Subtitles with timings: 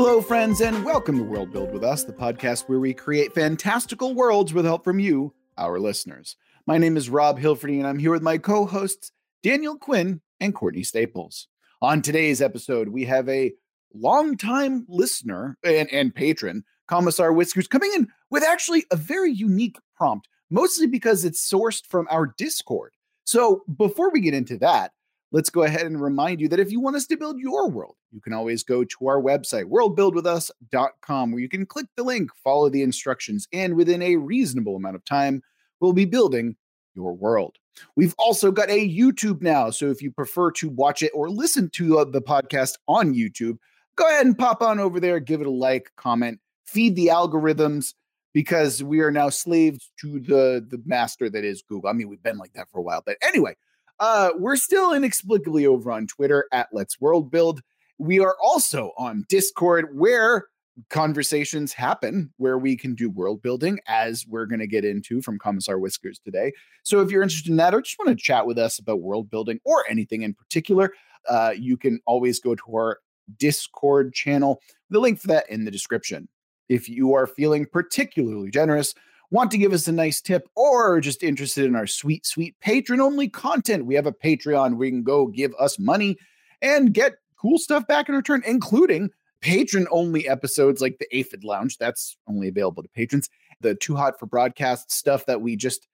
[0.00, 4.14] Hello, friends, and welcome to World Build with Us, the podcast where we create fantastical
[4.14, 6.36] worlds with help from you, our listeners.
[6.68, 9.10] My name is Rob Hilferty, and I'm here with my co hosts,
[9.42, 11.48] Daniel Quinn and Courtney Staples.
[11.82, 13.52] On today's episode, we have a
[13.92, 20.28] longtime listener and, and patron, Commissar Whiskers, coming in with actually a very unique prompt,
[20.48, 22.92] mostly because it's sourced from our Discord.
[23.24, 24.92] So before we get into that,
[25.32, 27.96] let's go ahead and remind you that if you want us to build your world,
[28.12, 32.68] you can always go to our website, worldbuildwithus.com, where you can click the link, follow
[32.68, 35.42] the instructions, and within a reasonable amount of time,
[35.80, 36.56] we'll be building
[36.94, 37.56] your world.
[37.94, 39.70] We've also got a YouTube now.
[39.70, 43.58] So if you prefer to watch it or listen to uh, the podcast on YouTube,
[43.96, 47.94] go ahead and pop on over there, give it a like, comment, feed the algorithms
[48.34, 51.88] because we are now slaves to the the master that is Google.
[51.88, 53.56] I mean, we've been like that for a while, but anyway,
[54.00, 57.60] uh, we're still inexplicably over on Twitter at Let's World Build.
[57.98, 60.46] We are also on Discord where
[60.90, 65.38] conversations happen where we can do world building as we're going to get into from
[65.38, 66.52] Commissar Whiskers today.
[66.84, 69.28] So if you're interested in that or just want to chat with us about world
[69.30, 70.92] building or anything in particular,
[71.28, 72.98] uh, you can always go to our
[73.36, 74.62] Discord channel.
[74.90, 76.28] The link for that in the description.
[76.68, 78.94] If you are feeling particularly generous,
[79.30, 83.00] want to give us a nice tip, or just interested in our sweet, sweet patron
[83.00, 86.16] only content, we have a Patreon where you can go give us money
[86.62, 91.78] and get cool stuff back in return, including patron only episodes like the Aphid Lounge.
[91.78, 93.28] That's only available to patrons.
[93.60, 95.86] The Too Hot for Broadcast stuff that we just,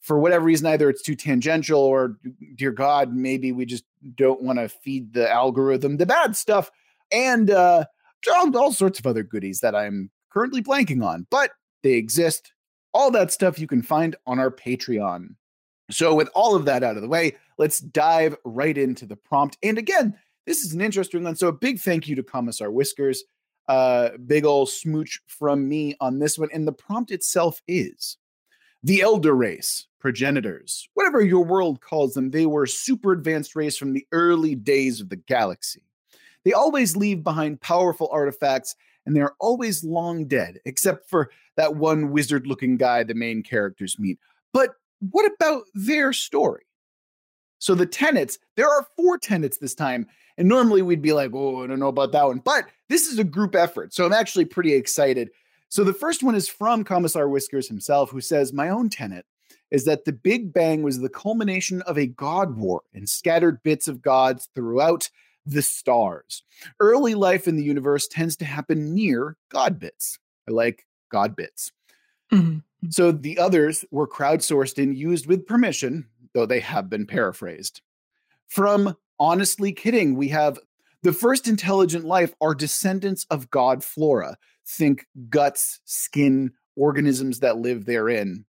[0.00, 2.18] for whatever reason, either it's too tangential or,
[2.56, 6.70] dear God, maybe we just don't want to feed the algorithm the bad stuff.
[7.10, 7.84] And uh,
[8.32, 11.50] all, all sorts of other goodies that I'm currently blanking on, but
[11.82, 12.52] they exist.
[12.94, 15.34] All that stuff you can find on our Patreon.
[15.90, 19.58] So, with all of that out of the way, let's dive right into the prompt.
[19.62, 21.36] And again, this is an interesting one.
[21.36, 23.24] So, a big thank you to Commissar Whiskers.
[23.68, 26.48] Uh, big old smooch from me on this one.
[26.52, 28.16] And the prompt itself is
[28.82, 33.94] the Elder Race, progenitors, whatever your world calls them, they were super advanced race from
[33.94, 35.80] the early days of the galaxy.
[36.44, 38.76] They always leave behind powerful artifacts
[39.06, 43.98] and they're always long dead, except for that one wizard looking guy the main characters
[43.98, 44.18] meet.
[44.52, 44.70] But
[45.10, 46.64] what about their story?
[47.58, 50.06] So the tenets, there are four tenets this time.
[50.36, 52.38] And normally we'd be like, oh, I don't know about that one.
[52.38, 53.94] But this is a group effort.
[53.94, 55.30] So I'm actually pretty excited.
[55.68, 59.24] So the first one is from Commissar Whiskers himself, who says, My own tenet
[59.70, 63.88] is that the Big Bang was the culmination of a God war and scattered bits
[63.88, 65.08] of gods throughout
[65.46, 66.42] the stars.
[66.80, 70.18] Early life in the universe tends to happen near God bits.
[70.48, 71.72] I like God bits.
[72.32, 72.58] Mm-hmm.
[72.90, 77.80] So the others were crowdsourced and used with permission, though they have been paraphrased.
[78.46, 80.58] From Honestly Kidding, we have
[81.02, 84.36] the first intelligent life are descendants of God flora.
[84.66, 88.44] Think guts, skin, organisms that live therein.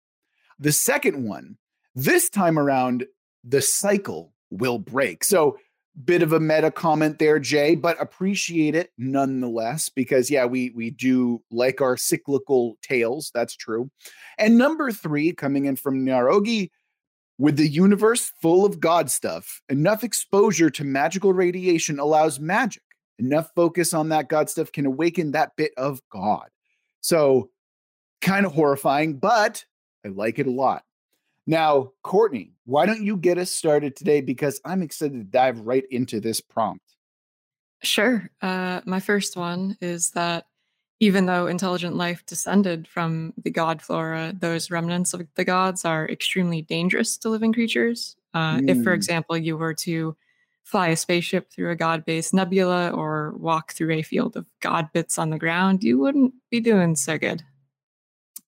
[0.57, 1.57] The second one,
[1.95, 3.05] this time around,
[3.43, 5.23] the cycle will break.
[5.23, 5.57] So
[6.03, 10.89] bit of a meta comment there jay but appreciate it nonetheless because yeah we we
[10.89, 13.89] do like our cyclical tales that's true.
[14.37, 16.69] And number three coming in from narogi
[17.37, 22.83] with the universe full of god stuff enough exposure to magical radiation allows magic.
[23.17, 26.49] Enough focus on that god stuff can awaken that bit of god.
[26.99, 27.49] So
[28.21, 29.63] kind of horrifying but
[30.05, 30.83] i like it a lot
[31.47, 34.21] now, Courtney, why don't you get us started today?
[34.21, 36.83] Because I'm excited to dive right into this prompt.
[37.83, 38.29] Sure.
[38.41, 40.47] Uh, my first one is that
[40.99, 46.07] even though intelligent life descended from the god flora, those remnants of the gods are
[46.07, 48.15] extremely dangerous to living creatures.
[48.33, 48.69] Uh, mm.
[48.69, 48.95] If, for hmm.
[48.95, 50.15] example, you were to
[50.63, 54.89] fly a spaceship through a god based nebula or walk through a field of god
[54.93, 57.43] bits on the ground, you wouldn't be doing so good.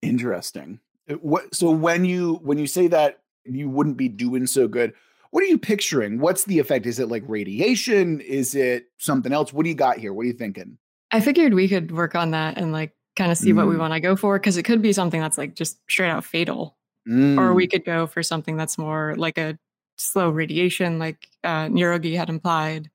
[0.01, 0.79] Interesting.
[1.21, 4.93] What so when you when you say that you wouldn't be doing so good
[5.31, 9.53] what are you picturing what's the effect is it like radiation is it something else
[9.53, 10.77] what do you got here what are you thinking
[11.11, 13.55] i figured we could work on that and like kind of see mm.
[13.55, 13.79] what we mm.
[13.79, 16.77] want to go for because it could be something that's like just straight out fatal
[17.07, 17.37] mm.
[17.37, 17.71] or we mm.
[17.71, 19.57] could go for something that's more like a
[19.95, 22.89] slow radiation like uh Neurogi had implied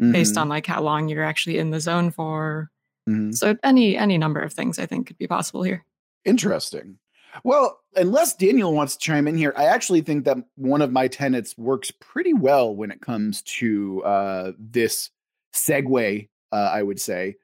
[0.00, 0.12] mm-hmm.
[0.12, 2.70] based on like how long you're actually in the zone for
[3.08, 3.32] mm-hmm.
[3.32, 5.84] so any any number of things i think could be possible here
[6.24, 6.98] interesting
[7.44, 11.08] well, unless Daniel wants to chime in here, I actually think that one of my
[11.08, 15.10] tenets works pretty well when it comes to uh, this
[15.54, 16.28] segue.
[16.50, 17.36] Uh, I would say.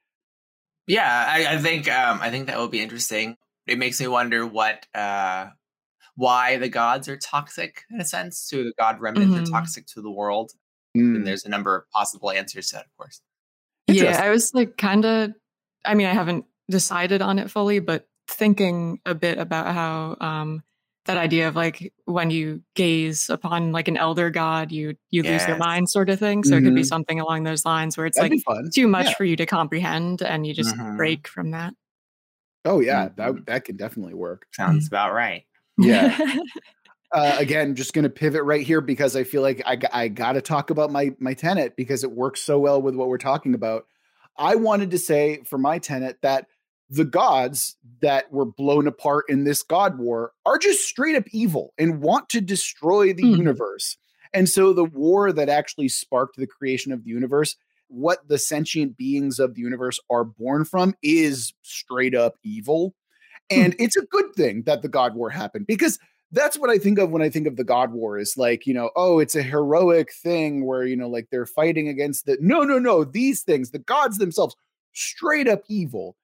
[0.87, 3.37] Yeah, I, I think um, I think that will be interesting.
[3.67, 5.49] It makes me wonder what uh,
[6.17, 9.45] why the gods are toxic in a sense to the god remnants mm-hmm.
[9.45, 10.53] are toxic to the world.
[10.97, 11.17] Mm.
[11.17, 13.21] And there's a number of possible answers to that, of course.
[13.89, 15.33] Yeah, I was like kind of
[15.85, 20.63] I mean, I haven't decided on it fully, but thinking a bit about how um,
[21.07, 25.43] that idea of like when you gaze upon like an elder god, you you yes.
[25.43, 26.45] lose your mind, sort of thing.
[26.45, 26.59] So mm-hmm.
[26.59, 26.89] it could be mm-hmm.
[26.89, 29.15] something along those lines where it's That'd like too much yeah.
[29.15, 30.97] for you to comprehend, and you just mm-hmm.
[30.97, 31.75] break from that.
[32.65, 33.37] Oh yeah, mm-hmm.
[33.37, 34.47] that that can definitely work.
[34.53, 35.45] Sounds about right.
[35.77, 36.19] Yeah.
[37.13, 40.33] uh, again, just going to pivot right here because I feel like I, I got
[40.33, 43.55] to talk about my my tenet because it works so well with what we're talking
[43.55, 43.87] about.
[44.37, 46.47] I wanted to say for my tenet that
[46.91, 51.73] the gods that were blown apart in this god war are just straight up evil
[51.79, 53.37] and want to destroy the mm.
[53.37, 53.97] universe.
[54.33, 57.57] And so the war that actually sparked the creation of the universe,
[57.89, 62.95] what the sentient beings of the universe are born from is straight up evil.
[63.51, 63.61] Hmm.
[63.61, 65.99] And it's a good thing that the god war happened because
[66.35, 68.75] that's what I think of when I think of the God War is like, you
[68.75, 72.63] know, oh, it's a heroic thing where, you know, like they're fighting against the no,
[72.63, 74.57] no, no, these things, the gods themselves,
[74.93, 76.17] straight up evil.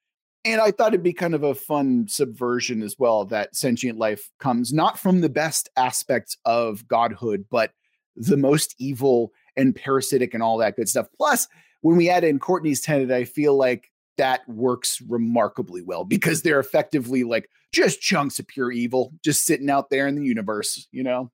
[0.45, 4.31] And I thought it'd be kind of a fun subversion as well that sentient life
[4.39, 7.73] comes not from the best aspects of godhood, but
[8.17, 11.09] the most evil and parasitic and all that good stuff.
[11.17, 11.47] Plus,
[11.83, 16.61] when we add in Courtney's tenet, I feel like that works remarkably well because they're
[16.61, 21.03] effectively like just chunks of pure evil just sitting out there in the universe, you
[21.03, 21.31] know?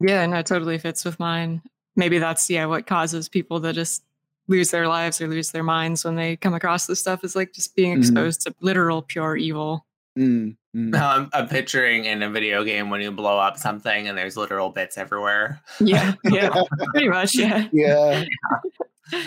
[0.00, 1.62] Yeah, and that totally fits with mine.
[1.96, 4.02] Maybe that's, yeah, what causes people to just
[4.50, 7.52] lose their lives or lose their minds when they come across this stuff is like
[7.52, 8.00] just being mm-hmm.
[8.00, 8.50] exposed mm-hmm.
[8.50, 9.86] to literal pure evil.
[10.18, 10.94] Mm-hmm.
[10.94, 14.70] I'm, I'm, picturing in a video game when you blow up something and there's literal
[14.70, 15.60] bits everywhere.
[15.78, 16.62] Yeah, yeah,
[16.92, 17.34] pretty much.
[17.34, 18.24] Yeah, yeah.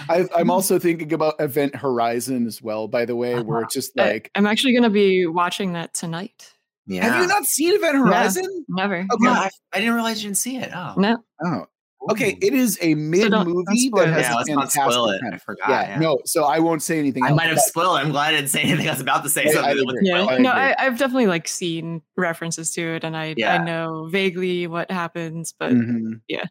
[0.09, 2.87] i am also thinking about Event Horizon as well.
[2.87, 3.65] By the way, where uh-huh.
[3.65, 6.53] it's just like I, am actually going to be watching that tonight.
[6.85, 7.03] Yeah.
[7.03, 8.45] Have you not seen Event Horizon?
[8.67, 8.97] No, never.
[8.99, 9.07] Okay.
[9.19, 10.69] No, I, I, didn't realize you didn't see it.
[10.73, 10.93] Oh.
[10.97, 11.17] No.
[11.43, 11.65] Oh.
[12.11, 14.81] Okay, it is a mid movie so that has yeah, a fantastic.
[14.81, 15.21] Spoil it.
[15.31, 15.69] I forgot.
[15.69, 17.23] Yeah, yeah, no, so I won't say anything.
[17.23, 17.97] I else, might have spoiled.
[17.97, 18.87] I'm glad I didn't say anything.
[18.87, 19.87] I was about to say I, something.
[19.87, 23.53] I yeah, I no, I, have definitely like seen references to it, and I yeah.
[23.53, 26.13] I know vaguely what happens, but mm-hmm.
[26.27, 26.45] yeah.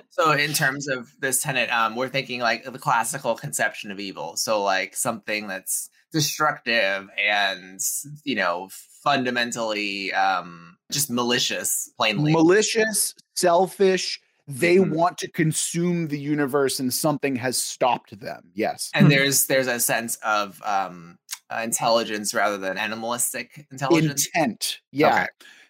[0.10, 4.36] so in terms of this tenant, um, we're thinking like the classical conception of evil.
[4.36, 7.80] So like something that's destructive and
[8.24, 8.68] you know
[9.02, 14.94] fundamentally um just malicious plainly malicious selfish they mm-hmm.
[14.94, 19.80] want to consume the universe and something has stopped them yes and there's there's a
[19.80, 21.18] sense of um
[21.50, 25.26] uh, intelligence rather than animalistic intelligence intent yeah okay.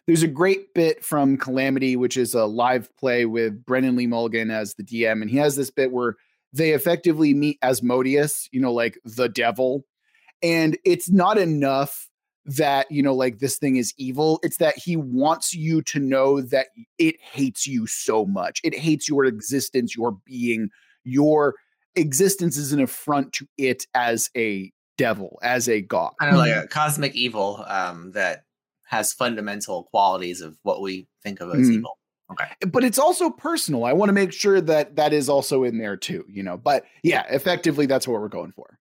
[0.06, 4.50] there's a great bit from calamity which is a live play with brennan lee mulligan
[4.50, 6.16] as the dm and he has this bit where
[6.52, 9.84] they effectively meet asmodeus you know like the devil
[10.42, 12.08] and it's not enough
[12.46, 16.40] that you know like this thing is evil it's that he wants you to know
[16.40, 18.60] that it hates you so much.
[18.62, 20.70] It hates your existence your being.
[21.04, 21.54] Your
[21.96, 26.12] existence is an affront to it as a devil as a god.
[26.20, 28.44] Kind of like a cosmic evil um that
[28.84, 31.74] has fundamental qualities of what we think of as mm.
[31.74, 31.98] evil.
[32.30, 32.46] Okay.
[32.68, 33.84] But it's also personal.
[33.84, 36.56] I want to make sure that that is also in there too you know?
[36.56, 38.78] But yeah effectively that's what we're going for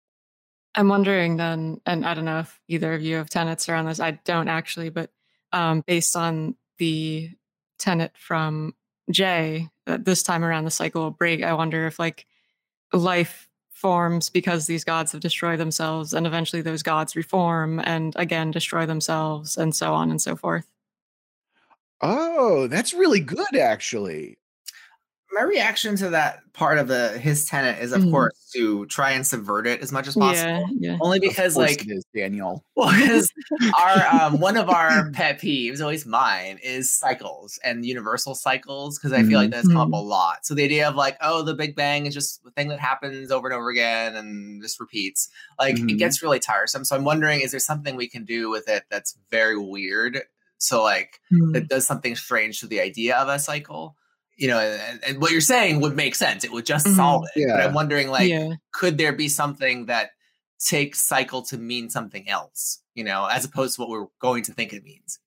[0.75, 4.01] I'm wondering then, and I don't know if either of you have tenets around this.
[4.01, 5.11] I don't actually, but
[5.53, 7.31] um, based on the
[7.79, 8.75] tenet from
[9.11, 11.43] Jay, uh, this time around the cycle will break.
[11.43, 12.27] I wonder if like
[12.93, 18.51] life forms because these gods have destroyed themselves, and eventually those gods reform and again
[18.51, 20.67] destroy themselves, and so on and so forth.
[22.01, 24.40] Oh, that's really good, actually
[25.33, 28.11] my reaction to that part of the his tenet is of mm.
[28.11, 30.99] course to try and subvert it as much as possible yeah, yeah.
[31.01, 33.33] only because like is, daniel well because
[33.79, 39.13] our um, one of our pet peeves always mine is cycles and universal cycles because
[39.13, 39.77] i feel like that's mm-hmm.
[39.77, 40.07] come up mm-hmm.
[40.07, 42.69] a lot so the idea of like oh the big bang is just the thing
[42.69, 45.91] that happens over and over again and just repeats like mm-hmm.
[45.91, 48.85] it gets really tiresome so i'm wondering is there something we can do with it
[48.91, 50.23] that's very weird
[50.59, 51.55] so like mm-hmm.
[51.55, 53.97] it does something strange to the idea of a cycle
[54.41, 56.45] you know, and, and, what you're saying would make sense.
[56.45, 56.97] It would just mm-hmm.
[56.97, 57.47] solve it.
[57.47, 57.57] Yeah.
[57.57, 58.55] But I'm wondering, like, yeah.
[58.73, 60.11] could there be something that
[60.59, 64.55] takes cycle to mean something else, you know, as opposed to what we're going to
[64.55, 65.19] think it means?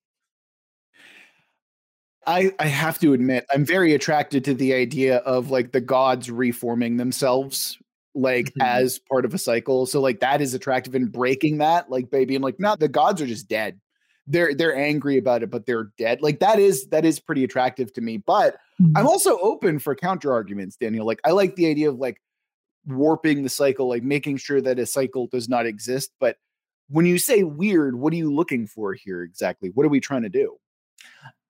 [2.26, 6.32] I, I have to admit, I'm very attracted to the idea of like the gods
[6.32, 7.78] reforming themselves
[8.16, 8.62] like mm-hmm.
[8.62, 9.86] as part of a cycle.
[9.86, 13.22] So like that is attractive in breaking that, like baby, and like, not the gods
[13.22, 13.80] are just dead
[14.28, 16.22] they're they're angry about it, but they're dead.
[16.22, 18.18] Like that is that is pretty attractive to me.
[18.18, 18.98] But mm-hmm.
[18.98, 21.06] I'm also open for counter arguments, Daniel.
[21.06, 22.22] Like I like the idea of like
[22.86, 26.12] warping the cycle, like making sure that a cycle does not exist.
[26.20, 26.38] But
[26.90, 29.70] when you say weird, what are you looking for here exactly?
[29.70, 30.58] What are we trying to do?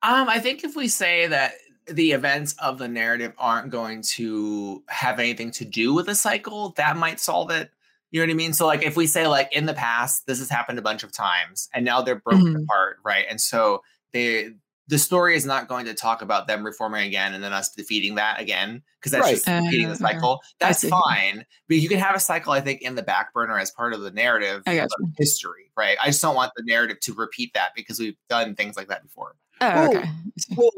[0.01, 1.53] Um, I think if we say that
[1.87, 6.69] the events of the narrative aren't going to have anything to do with a cycle,
[6.77, 7.71] that might solve it
[8.13, 8.53] You know what I mean?
[8.53, 11.11] So like if we say like in the past this has happened a bunch of
[11.11, 12.63] times and now they're broken Mhm.
[12.63, 13.25] apart, right?
[13.29, 13.81] And so
[14.13, 14.51] they
[14.89, 18.15] the story is not going to talk about them reforming again and then us defeating
[18.15, 19.35] that again because that's Right.
[19.35, 20.13] just repeating the Uh, okay.
[20.13, 20.41] cycle.
[20.59, 23.71] That's fine, but you can have a cycle I think in the back burner as
[23.71, 25.97] part of the narrative of history, right?
[26.03, 29.01] I just don't want the narrative to repeat that because we've done things like that
[29.03, 29.35] before.
[29.61, 30.09] Oh, Well, okay.
[30.57, 30.71] Well,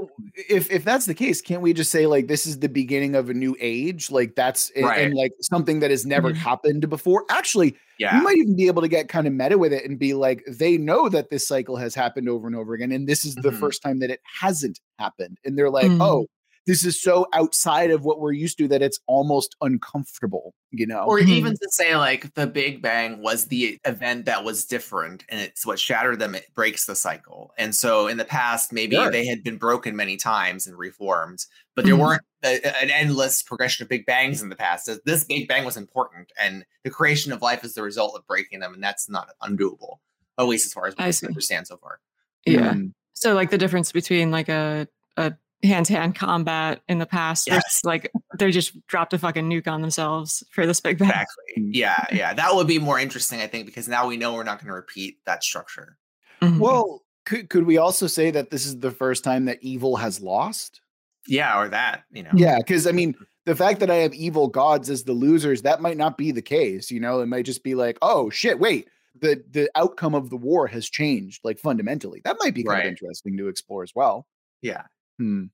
[0.50, 3.30] if if that's the case, can't we just say like this is the beginning of
[3.30, 4.12] a new age?
[4.12, 5.06] Like that's and, Right.
[5.06, 6.36] and, like something that has never Mhm.
[6.36, 7.24] happened before.
[7.30, 8.18] Actually, Yeah.
[8.18, 10.44] you might even be able to get kind of meta with it and be like,
[10.46, 13.50] they know that this cycle has happened over and over again, and this is the
[13.50, 13.60] Mhm.
[13.60, 15.38] first time that it hasn't happened.
[15.46, 16.02] And they're like, Mhm.
[16.02, 16.28] oh,
[16.68, 21.04] this is so outside of what we're used to that it's almost uncomfortable, you know?
[21.06, 21.28] or Mhm.
[21.30, 25.66] even to say like the big bang was the event that was different and it's
[25.66, 29.12] what shattered them it breaks the cycle and so in the past maybe Sure.
[29.12, 31.46] they had been broken many times and reformed
[31.76, 32.00] but there Mhm.
[32.00, 35.48] weren't a, a- an endless progression of big bangs in the past This- this big
[35.48, 38.84] bang was important and the creation of life is the result of breaking them and
[38.84, 39.98] that's not undoable
[40.38, 42.00] at least as far as we I understand so far
[42.46, 42.74] yeah.
[42.74, 42.92] Mm.
[43.14, 45.34] So like the difference between like a a
[45.66, 47.56] hand to hand combat in the past Yes.
[47.64, 51.10] versus like they just dropped a fucking nuke on themselves for this big bang.
[51.10, 54.44] exactly yeah yeah that would be more interesting i think because now we know we're
[54.44, 55.98] not going to repeat that structure
[56.42, 56.60] Mhm.
[56.60, 60.20] Well, could could we also say that this is the first time that evil has
[60.22, 60.82] lost?
[61.28, 64.48] yeah or that you know Yeah, because I mean, the fact that I have evil
[64.48, 66.92] gods as the losers, that might not be the case.
[66.92, 68.88] You know, it might just be like, oh shit, wait,
[69.20, 72.22] the the outcome of the war has changed like fundamentally.
[72.26, 72.86] That might be kind Right.
[72.86, 74.28] of interesting to explore as well.
[74.62, 74.84] yeah
[75.18, 75.46] Hmm.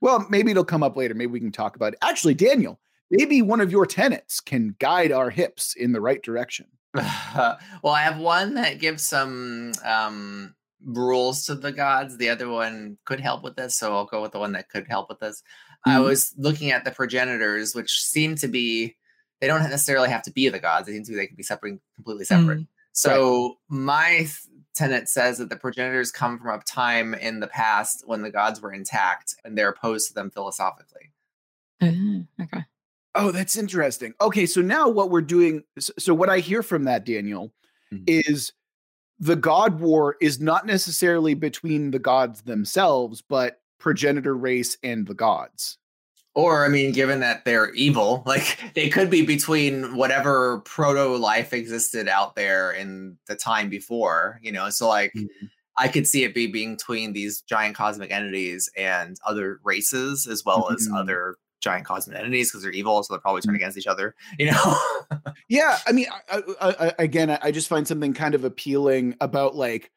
[0.00, 1.14] Well, maybe it'll come up later.
[1.14, 1.98] Maybe we can talk about it.
[2.02, 2.80] Actually, Daniel,
[3.10, 6.66] maybe one of your tenets can guide our hips in the right direction.
[6.94, 10.54] well, I have one that gives some um,
[10.84, 12.16] rules to the gods.
[12.16, 14.86] The other one could help with this, so I'll go with the one that could
[14.88, 15.42] help with this.
[15.86, 16.04] I Mhm.
[16.04, 18.96] was looking at the progenitors, which seem to be
[19.40, 20.86] they don't necessarily have to be the gods.
[20.86, 22.58] They seem to be they could be separate, completely separate.
[22.60, 22.66] Mm.
[22.92, 24.36] So my th-
[24.80, 28.60] tenet says that the progenitors come from a time in the past when the gods
[28.60, 31.12] were intact, and they're opposed to them philosophically.
[31.80, 32.64] Uh, okay.
[33.14, 34.14] Oh, that's interesting.
[34.20, 37.52] Okay, so now what we're doing, so what I hear from that, Daniel,
[37.92, 38.04] Mhm.
[38.06, 38.52] is
[39.18, 45.14] the God War is not necessarily between the gods themselves, but progenitor race and the
[45.14, 45.76] gods.
[46.34, 51.52] Or, I mean, given that they're evil, like they could be between whatever proto life
[51.52, 54.70] existed out there in the time before, you know?
[54.70, 55.26] So, like, Mhm.
[55.76, 60.44] I could see it be being between these giant cosmic entities and other races, as
[60.44, 60.98] well as Mhm.
[61.00, 63.02] other giant cosmic entities because they're evil.
[63.02, 63.62] So they're probably turning Mm-hmm.
[63.64, 64.76] against each other, you know?
[65.48, 69.56] Yeah, I mean, I, I, I, again, I just find something kind of appealing about
[69.56, 69.90] like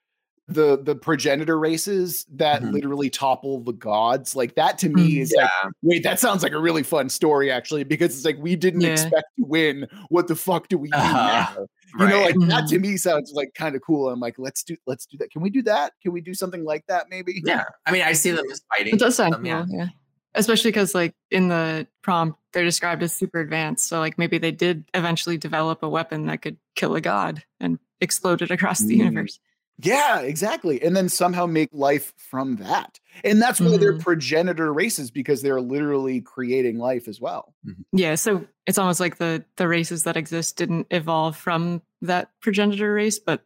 [0.48, 2.74] the the progenitor races that Mhm.
[2.74, 4.36] literally topple the gods.
[4.36, 5.22] Like that to me Mhm.
[5.22, 5.50] is like,
[5.82, 8.90] wait, that sounds like a really fun story actually, because it's like we didn't Yeah.
[8.90, 9.88] expect to win.
[10.10, 11.54] What the fuck do we do Uh-huh.
[11.56, 11.66] now?
[12.00, 12.70] You know, like that Mhm.
[12.70, 14.10] to me sounds like kind of cool.
[14.10, 15.30] I'm like, let's do let's do that.
[15.32, 15.94] Can we do that?
[16.02, 17.42] Can we do something like that maybe?
[17.46, 17.66] yeah.
[17.86, 18.96] I mean, I see them as fighting.
[18.96, 19.66] It does sound them, cool, yeah.
[19.70, 19.88] yeah.
[20.36, 23.88] Especially because like in the prompt they're described as super advanced.
[23.88, 27.78] So like maybe they did eventually develop a weapon that could kill a god and
[28.02, 29.06] explode it across the Mm.
[29.06, 29.40] universe.
[29.80, 30.82] Yeah, exactly.
[30.84, 33.00] And then somehow make life from that.
[33.24, 34.02] And that's why they're Mhm.
[34.02, 37.54] progenitor races because they're literally creating life as well.
[37.92, 42.94] Yeah, so it's almost like the the races that exist didn't evolve from that progenitor
[42.94, 43.46] race, but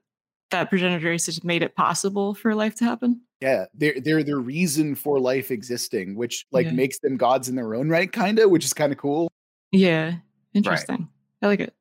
[0.52, 3.22] that progenitor race just made it possible for life to happen.
[3.42, 6.74] Yeah, they're they're the reason for life existing, which like Yeah.
[6.74, 9.30] makes them gods in their own right, kind of, which is kind of cool.
[9.72, 10.16] Yeah,
[10.54, 11.08] interesting.
[11.42, 11.74] I like it.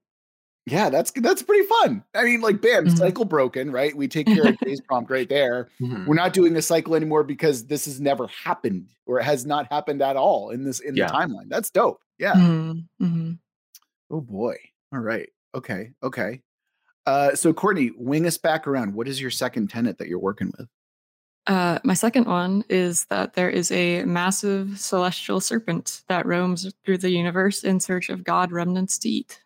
[0.66, 2.02] Yeah, that's that's pretty fun.
[2.14, 2.99] I mean, like, bam, Mhm.
[2.99, 3.96] cycle broken, right?
[3.96, 5.68] We take care of today's prompt right there.
[5.80, 6.06] Mhm.
[6.06, 9.70] We're not doing the cycle anymore because this has never happened or it has not
[9.73, 11.06] happened at all in this in Yeah.
[11.06, 11.49] the timeline.
[11.49, 12.00] That's dope.
[12.18, 12.35] Yeah.
[12.35, 13.38] Mhm, mhm.
[14.11, 14.56] Oh boy.
[14.92, 15.28] All right.
[15.54, 15.92] Okay.
[16.02, 16.42] Okay.
[17.06, 18.92] Uh, so Courtney, wing us back around.
[18.94, 20.68] What is your second tenant that you're working with?
[21.46, 26.99] Uh, my second one is that there is a massive celestial serpent that roams through
[26.99, 29.40] the universe in search of god remnants to eat.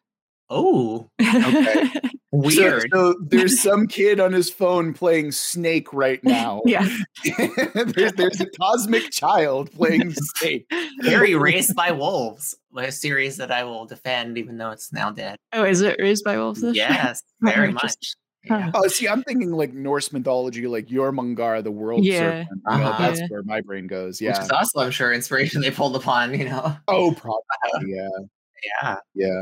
[0.51, 1.91] Oh, Okay.
[2.33, 2.89] Weird.
[2.93, 6.63] So, there's some kid on his phone playing Snake right now.
[6.65, 6.89] yeah.
[7.75, 10.65] there's, there's a cosmic child playing Snake.
[11.01, 12.55] Very raised by wolves.
[12.77, 15.37] A series that I will defend, even though it's now dead.
[15.53, 16.63] Oh, is it raised by wolves?
[16.63, 17.95] Yes, Oh, very much.
[18.45, 18.71] Yeah.
[18.75, 22.19] Oh, see, I'm thinking like Norse mythology, like Jormungandr, the world Yeah.
[22.45, 22.49] serpent.
[22.71, 22.99] You know, Uh-huh.
[23.07, 23.27] that's Yeah.
[23.29, 24.21] where my brain goes.
[24.21, 24.41] Which Yeah.
[24.43, 26.77] is also, I'm sure, inspiration they pulled upon, you know?
[26.89, 27.93] Oh, probably.
[27.93, 28.09] Yeah.
[28.83, 28.97] Yeah.
[29.15, 29.41] Yeah.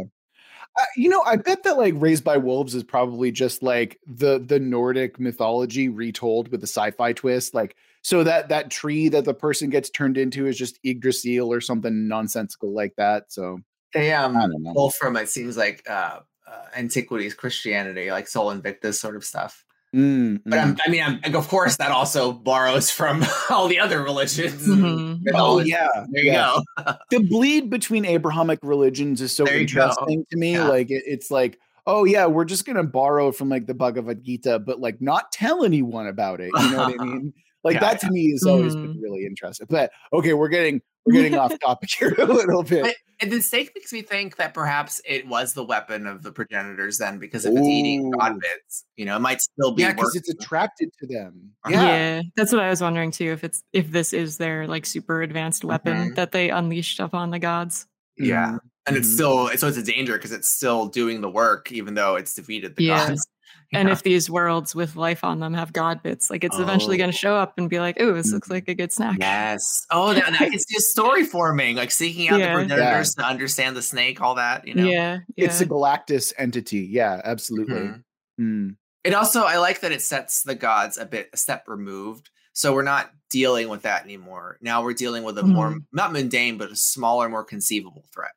[0.78, 4.38] Uh, you know, I bet that like Raised by Wolves is probably just like the
[4.38, 7.52] the Nordic mythology retold with a sci-fi twist.
[7.52, 11.61] Like, so that that tree that the person gets turned into is just Yggdrasil or
[11.61, 13.32] something nonsensical like that.
[13.32, 13.61] So
[13.92, 14.73] They um I don't know.
[14.73, 19.64] pull from it seems like uh uh, antiquities Christianity, like Sol Invictus sort of stuff.
[19.95, 24.02] Mm, But I'm, I mean, I'm, of course, that also borrows from all the other
[24.02, 24.66] religions.
[24.68, 25.26] and Mhm.
[25.35, 26.59] Oh yeah, There you yeah.
[26.76, 26.92] go.
[27.11, 29.61] The bleed between Abrahamic religions is so There go.
[29.61, 30.52] interesting to me.
[30.52, 30.68] Yeah.
[30.68, 34.59] Like it, it's like, oh yeah, we're just gonna borrow from like the Bhagavad Gita,
[34.59, 36.50] but like not tell anyone about it.
[36.54, 37.33] You know what I mean?
[37.65, 39.67] Like Yeah, that to me has always been really interesting.
[39.69, 42.83] But okay, we're getting we're getting off topic here a little bit.
[42.83, 46.31] But and the steak makes me think that perhaps it was the weapon of the
[46.31, 49.93] progenitors then, because if it's eating god bits, you know, it might still be yeah,
[49.93, 51.50] because it's attracted to them.
[51.65, 51.75] Uh-huh.
[51.75, 51.83] Yeah.
[52.17, 52.23] Yeah.
[52.37, 53.33] that's what I was wondering too.
[53.33, 56.15] If it's if this is their like super advanced weapon Mhm.
[56.17, 57.87] that they unleashed upon the gods.
[58.17, 58.53] Yeah.
[58.53, 58.59] Mhm.
[58.87, 59.15] and it's Mhm.
[59.15, 62.75] still so it's a danger because it's still doing the work even though it's defeated
[62.77, 63.09] the Yeah.
[63.09, 63.27] gods.
[63.73, 63.93] And Yeah.
[63.93, 67.12] if these worlds with life on them have god bits, like it's eventually going Oh.
[67.12, 69.62] to show up and be like, "Oh, this looks like a good snack." Yes.
[69.90, 72.49] Oh, that, I can see a story forming, like seeking out Yeah.
[72.59, 74.67] the predators to understand the snake, all that.
[74.67, 74.85] You know.
[74.88, 75.45] Yeah, yeah.
[75.45, 76.81] It's a Galactus entity.
[76.90, 77.75] Yeah, absolutely.
[77.76, 78.02] Mhm.
[78.40, 78.76] Mm.
[79.05, 82.31] It also, I like that it sets the gods a bit a step removed.
[82.55, 84.59] So we're not dealing with that anymore.
[84.61, 85.78] Now we're dealing with a more Mm-hmm.
[85.93, 88.33] not mundane, but a smaller, more conceivable threat.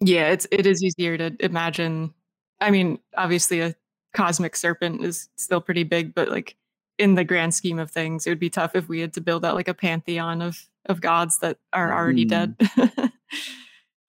[0.00, 2.12] yeah, it's it is easier to imagine.
[2.60, 3.74] I mean, obviously, a
[4.14, 6.56] cosmic serpent is still pretty big, but like
[6.98, 9.44] in the grand scheme of things, it would be tough if we had to build
[9.44, 12.56] out like a pantheon of of gods that are already dead.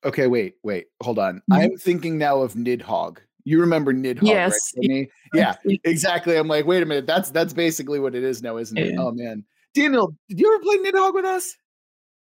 [0.05, 1.41] Okay, wait, wait, hold on.
[1.51, 1.63] Mhm.
[1.63, 3.17] I'm thinking now of Nidhogg.
[3.43, 4.61] You remember Nidhogg, Yes, right?
[4.83, 5.09] Sydney?
[5.33, 6.35] Yeah, exactly.
[6.37, 8.93] I'm like, wait a minute, that's that's basically what it is now, isn't it?
[8.93, 8.99] Yeah.
[8.99, 9.43] Oh man.
[9.73, 11.57] Daniel, did you ever play Nidhogg with us?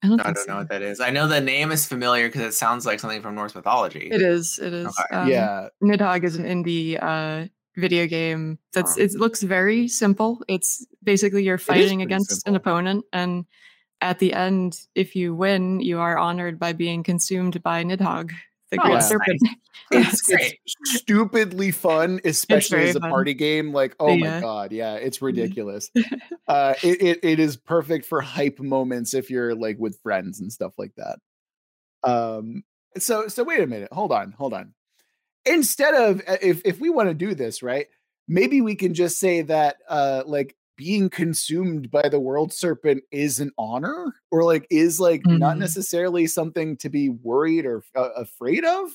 [0.02, 1.00] I don't, I don't know what that is.
[1.00, 4.08] I know the name is familiar because it sounds like something from Norse mythology.
[4.12, 4.58] It is.
[4.58, 4.86] It is.
[4.86, 5.16] Okay.
[5.16, 5.68] Um, yeah.
[5.82, 10.42] Nidhogg is an indie uh, video game that's it looks very simple.
[10.48, 12.50] It's basically you're fighting against simple.
[12.50, 13.46] an opponent, and
[14.00, 18.30] at the end, if you win, you are honored by being consumed by Nidhogg,
[18.70, 19.40] the Oh, great serpent.
[19.90, 20.58] It's, great.
[20.66, 23.08] it's stupidly fun, especially as a fun.
[23.10, 23.72] party game.
[23.72, 25.90] Like, oh my god, yeah, it's ridiculous.
[26.48, 30.52] uh, it, it it is perfect for hype moments if you're like with friends and
[30.52, 31.20] stuff like that.
[32.04, 32.64] Um,
[32.98, 34.74] so so wait a minute, hold on, hold on.
[35.48, 37.86] Instead of uh, if if we want to do this right,
[38.28, 43.40] maybe we can just say that uh like being consumed by the world serpent is
[43.40, 45.60] an honor or like is like not Mhm.
[45.60, 48.88] necessarily something to be worried or uh, afraid of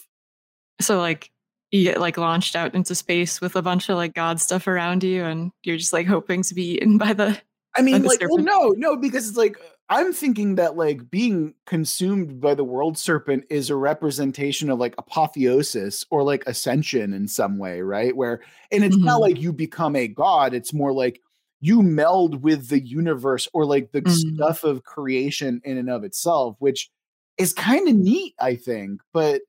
[0.79, 1.29] so like
[1.71, 5.03] you get like launched out into space with a bunch of like god stuff around
[5.03, 7.37] you, and you're just like hoping to be eaten by the.
[7.75, 9.57] I mean, the like, well, no, no, because it's like
[9.93, 14.95] I'm thinking that like being consumed by the world serpent is a representation of like
[14.97, 18.15] apotheosis or like ascension in some way, right?
[18.15, 19.21] Where, and it's not Mhm.
[19.21, 21.21] like you become a god; it's more like
[21.61, 24.43] you meld with the universe or like the Mm.
[24.43, 26.89] stuff of creation in and of itself, which
[27.37, 29.01] is kind of neat, I think.
[29.13, 29.43] But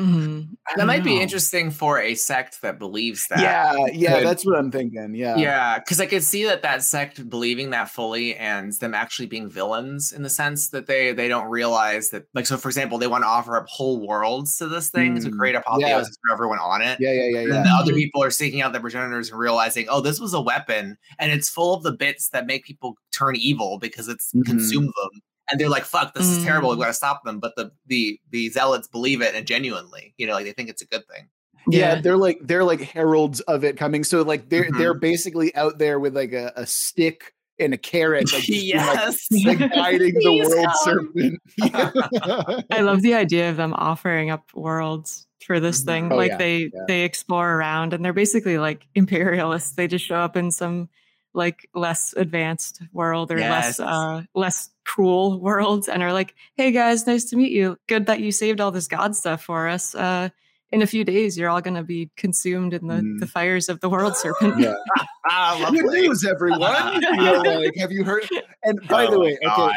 [0.00, 0.48] Mhm.
[0.68, 3.40] That don't might be interesting for a sect that believes that.
[3.40, 5.14] yeah, yeah, could- that's what I'm thinking.
[5.14, 9.26] Yeah, Yeah, because I could see that that sect believing that fully and them actually
[9.26, 12.98] being villains in the sense that they they don't realize that like so for example
[12.98, 16.32] they want to offer up whole worlds to this thing to Mm, create apotheosis for
[16.32, 16.98] everyone on it.
[17.00, 17.62] yeah, yeah, yeah, And yeah.
[17.64, 20.96] the other people are seeking out the progenitors and realizing, oh, this was a weapon,
[21.18, 24.46] and it's full of the bits that make people turn evil because it's Mhm.
[24.46, 25.20] consumed them.
[25.50, 26.70] And they're like, "Fuck, this is terrible.
[26.70, 26.80] We Mm.
[26.80, 30.34] got to stop them." But the the the zealots believe it and genuinely, you know,
[30.34, 31.28] like they think it's a good thing.
[31.68, 34.02] yeah, they're like they're like heralds of it coming.
[34.04, 34.78] So like they're Mhm.
[34.78, 39.58] they're basically out there with like a, a stick and a carrot, like, just being,
[39.58, 40.74] like, like guiding the world come.
[40.84, 41.40] serpent.
[41.58, 42.60] Yeah.
[42.70, 45.86] I love the idea of them offering up worlds for this Mhm.
[45.86, 46.12] thing.
[46.12, 46.80] Oh, like yeah, they yeah.
[46.88, 49.72] they explore around and they're basically like imperialists.
[49.72, 50.88] They just show up in some
[51.34, 57.06] like less advanced world or less uh less cruel world and are like, "Hey guys,
[57.06, 57.76] nice to meet you.
[57.88, 59.94] Good that you saved all this god stuff for us.
[59.94, 60.28] Uh
[60.72, 63.18] in a few days you're all going to be consumed in the, Mm.
[63.18, 64.74] the fires of the world serpent." yeah.
[65.30, 67.02] ah, Good news, everyone.
[67.02, 68.28] You know, like, have you heard?
[68.62, 69.72] And by the Oh, way, okay,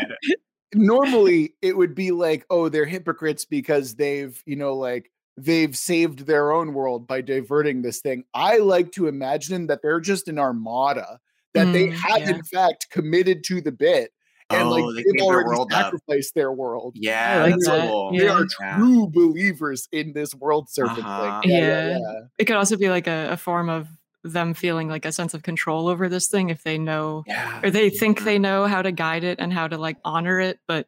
[0.73, 6.25] normally it would be like, oh, they're hypocrites because they've, you know, like they've saved
[6.27, 8.23] their own world by diverting this thing.
[8.33, 11.19] I like to imagine that they're just an armada
[11.53, 12.29] that they Mm, have yeah.
[12.35, 14.11] in fact committed to the bit
[14.49, 15.93] and Oh, like they they've gave their already world up.
[16.33, 16.93] their world.
[16.95, 17.89] Yeah, like that's that.
[17.89, 18.11] cool.
[18.11, 18.31] They Yeah.
[18.33, 18.77] are Yeah.
[18.77, 21.41] true believers in this world serpent Uh-huh.
[21.41, 21.51] thing.
[21.51, 21.97] Yeah, yeah, Yeah.
[21.99, 22.19] yeah.
[22.39, 23.87] It could also be like a, a form of
[24.23, 27.59] them feeling like a sense of control over this thing if they know Yeah.
[27.63, 30.59] or they think they know how to guide it and how to like honor it,
[30.67, 30.87] but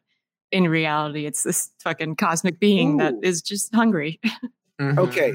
[0.52, 3.20] in reality, it's this fucking cosmic being that Ooh.
[3.22, 4.20] is just hungry.
[4.80, 4.98] Mhm.
[4.98, 5.34] Okay.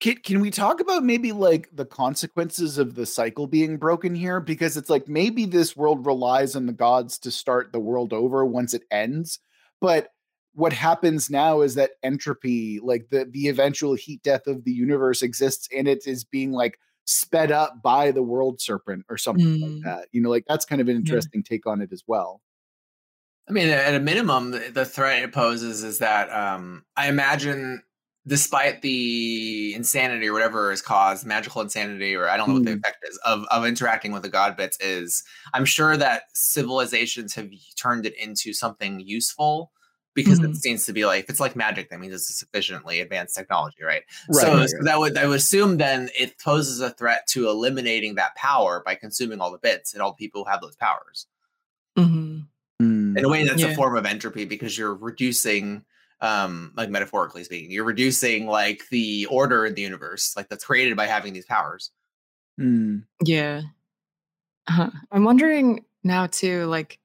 [0.00, 4.40] Can, can we talk about maybe like the consequences of the cycle being broken here?
[4.40, 8.44] Because it's like maybe this world relies on the gods to start the world over
[8.44, 9.40] once it ends.
[9.80, 10.08] But
[10.54, 15.22] what happens now is that entropy, like the the eventual heat death of the universe
[15.22, 19.62] exists and it is being like sped up by the world serpent or something mm.
[19.62, 20.08] like that.
[20.12, 21.48] You know, like that's kind of an interesting yeah.
[21.56, 22.40] take on it as well.
[23.48, 27.82] I mean, at a minimum, the threat it poses is that um, I imagine,
[28.28, 32.58] despite the insanity or whatever is caused, magical insanity, or I don't know mm.
[32.58, 32.78] what the mm.
[32.78, 37.50] effect is of of interacting with the god bits, is I'm sure that civilizations have
[37.76, 39.72] turned it into something useful
[40.14, 40.50] because mm-hmm.
[40.50, 43.34] it seems to be like if it's like magic, that means it's a sufficiently advanced
[43.34, 44.02] technology, right?
[44.28, 47.48] right so, right, so that would I would assume then it poses a threat to
[47.48, 50.76] eliminating that power by consuming all the bits and all the people who have those
[50.76, 51.26] powers.
[51.98, 52.40] Mm-hmm.
[52.80, 53.68] In a way, that's yeah.
[53.68, 55.84] a form of entropy because you're reducing,
[56.20, 60.96] um, like metaphorically speaking, you're reducing like the order in the universe, like that's created
[60.96, 61.90] by having these powers.
[62.60, 63.04] Mm.
[63.24, 63.62] Yeah.
[64.66, 66.98] Uh, I'm wondering now too, like,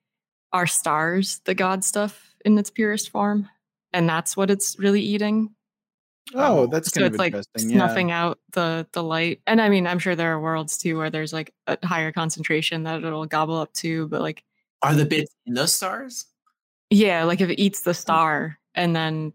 [0.51, 2.33] are stars the god stuff?
[2.43, 3.49] in its purest form,
[3.91, 5.53] and that's what it's really eating.
[6.33, 8.23] Oh, that's so it's like snuffing yeah.
[8.23, 9.41] out the the light.
[9.45, 12.83] And I mean, I'm sure there are worlds too where there's like a higher concentration
[12.83, 14.43] that it'll gobble up to, but like
[14.81, 16.25] are the bits in those stars?
[16.89, 19.33] Yeah, like if it eats the star and then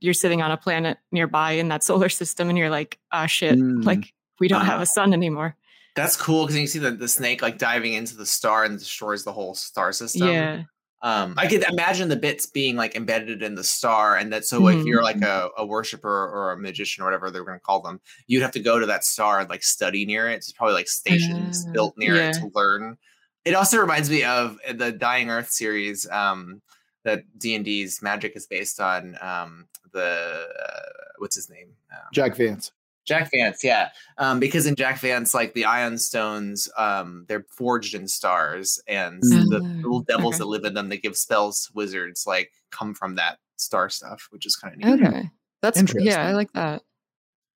[0.00, 3.58] you're sitting on a planet nearby in that solar system and you're like, ah shit,
[3.58, 3.84] mm.
[3.84, 5.56] like we don't uh, have a sun anymore.
[5.96, 9.24] That's cool because you see the, the snake like diving into the star and destroys
[9.24, 10.28] the whole star system.
[10.28, 10.62] Yeah
[11.02, 14.60] um i could imagine the bits being like embedded in the star and that so
[14.60, 14.80] mm-hmm.
[14.80, 15.48] if you're like mm-hmm.
[15.56, 18.50] a, a worshiper or a magician or whatever they're going to call them you'd have
[18.50, 21.72] to go to that star and like study near it it's probably like stations uh,
[21.72, 22.30] built near yeah.
[22.30, 22.96] it to learn
[23.44, 26.60] it also reminds me of uh, the dying earth series um
[27.04, 32.72] that d&d's magic is based on um the uh, what's his name um, jack vance
[33.08, 33.88] Jack Vance, yeah.
[34.18, 39.22] Um, because in Jack Vance, like the Ioun stones, um, they're forged in stars, and
[39.22, 39.48] mm.
[39.48, 40.38] the little devils okay.
[40.40, 44.28] that live in them that give spells to wizards, like come from that star stuff,
[44.30, 45.06] which is kind of neat.
[45.06, 45.30] Okay,
[45.62, 46.82] that's yeah, I like that.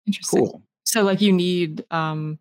[0.05, 0.45] Interesting.
[0.45, 0.61] Cool.
[0.83, 2.37] So, like, you need um,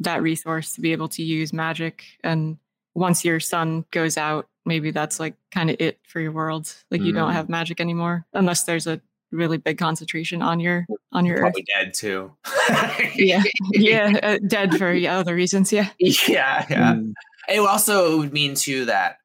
[0.00, 2.58] that resource to be able to use magic, and
[2.94, 6.72] once your sun goes out, maybe that's like kind of it for your world.
[6.90, 7.34] Like, you don't mm.
[7.34, 9.00] have magic anymore unless there's a
[9.30, 11.84] really big concentration on your on your probably earth.
[11.84, 12.32] dead too
[13.14, 17.12] yeah yeah uh, dead for other reasons yeah yeah yeah mm.
[17.48, 19.18] it also would mean too that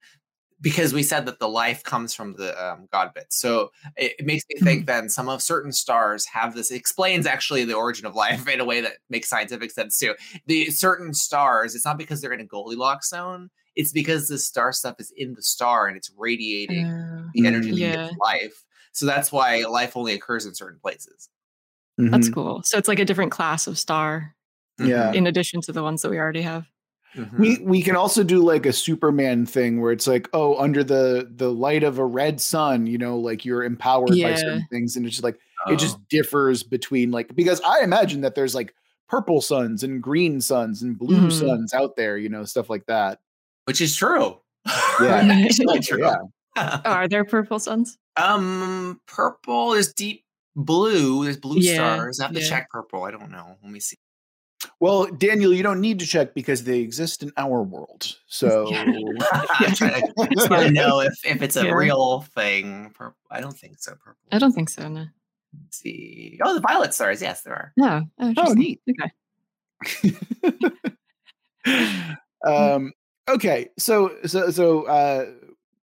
[0.60, 4.26] because we said that the life comes from the um, god bit so it, it,
[4.26, 4.88] makes me think mm-hmm.
[4.88, 8.66] then some of certain stars have this explains actually the origin of life in a
[8.66, 10.14] way that makes scientific sense too
[10.48, 14.72] the certain stars it's not because they're in a goldilocks zone it's because the star
[14.72, 18.06] stuff is in the star and it's radiating uh, the energy yeah.
[18.06, 21.30] of life so that's why life only occurs in certain places.
[22.00, 22.12] Mm-hmm.
[22.12, 22.62] That's cool.
[22.64, 24.36] So it's like a different class of star.
[24.80, 25.12] Yeah.
[25.12, 26.66] In addition to the ones that we already have.
[27.16, 27.42] Mm-hmm.
[27.42, 31.30] We we can also do like a Superman thing where it's like, oh, under the
[31.30, 34.32] the light of a red sun, you know, like you're empowered yeah.
[34.32, 35.74] by certain things, and it's just like oh.
[35.74, 38.74] it just differs between like because I imagine that there's like
[39.08, 41.32] purple suns and green suns and blue mm.
[41.32, 43.20] suns out there, you know, stuff like that.
[43.66, 44.38] Which is true.
[45.02, 45.48] Yeah,
[45.82, 46.00] true.
[46.00, 46.18] Yeah.
[46.58, 47.98] oh, are there purple suns?
[48.18, 51.24] Um, purple is deep blue.
[51.24, 52.20] There's blue yeah, stars.
[52.20, 52.48] I have to yeah.
[52.48, 53.04] check purple.
[53.04, 53.58] I don't know.
[53.64, 53.98] Let me see.
[54.80, 58.18] Well, Daniel, you don't need to check because they exist in our world.
[58.28, 61.72] So I'm trying to, to know if, if it's a yeah.
[61.72, 62.92] real thing.
[62.94, 63.18] Purple.
[63.30, 63.92] I don't think so.
[63.92, 64.22] Purple.
[64.32, 64.88] I don't think so.
[64.88, 65.06] No.
[65.62, 66.40] Let's see.
[66.44, 67.22] Oh, the violet stars.
[67.22, 67.74] Yes, there are.
[67.76, 68.02] Yeah.
[68.20, 68.82] Oh, oh neat.
[68.90, 69.12] Okay.
[72.46, 72.92] um.
[73.30, 73.70] Okay.
[73.78, 75.26] So so so uh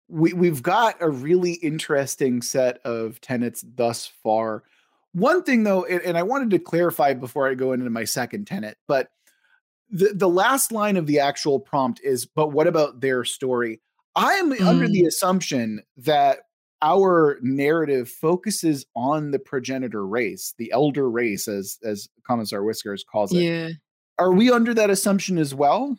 [0.10, 4.64] we we've got a really interesting set of tenets thus far.
[5.14, 8.46] One thing though, and, and I wanted to clarify before I go into my second
[8.46, 9.10] tenet, but
[9.90, 13.82] the the last line of the actual prompt is, "But what about their story?"
[14.16, 14.66] I am mm.
[14.66, 15.08] under the mm.
[15.08, 16.40] assumption that
[16.82, 23.34] our narrative focuses on the progenitor race, the elder race, as as Commissar Whiskers calls
[23.34, 23.42] it.
[23.42, 23.70] Yeah.
[24.18, 25.98] Are we under that assumption as well?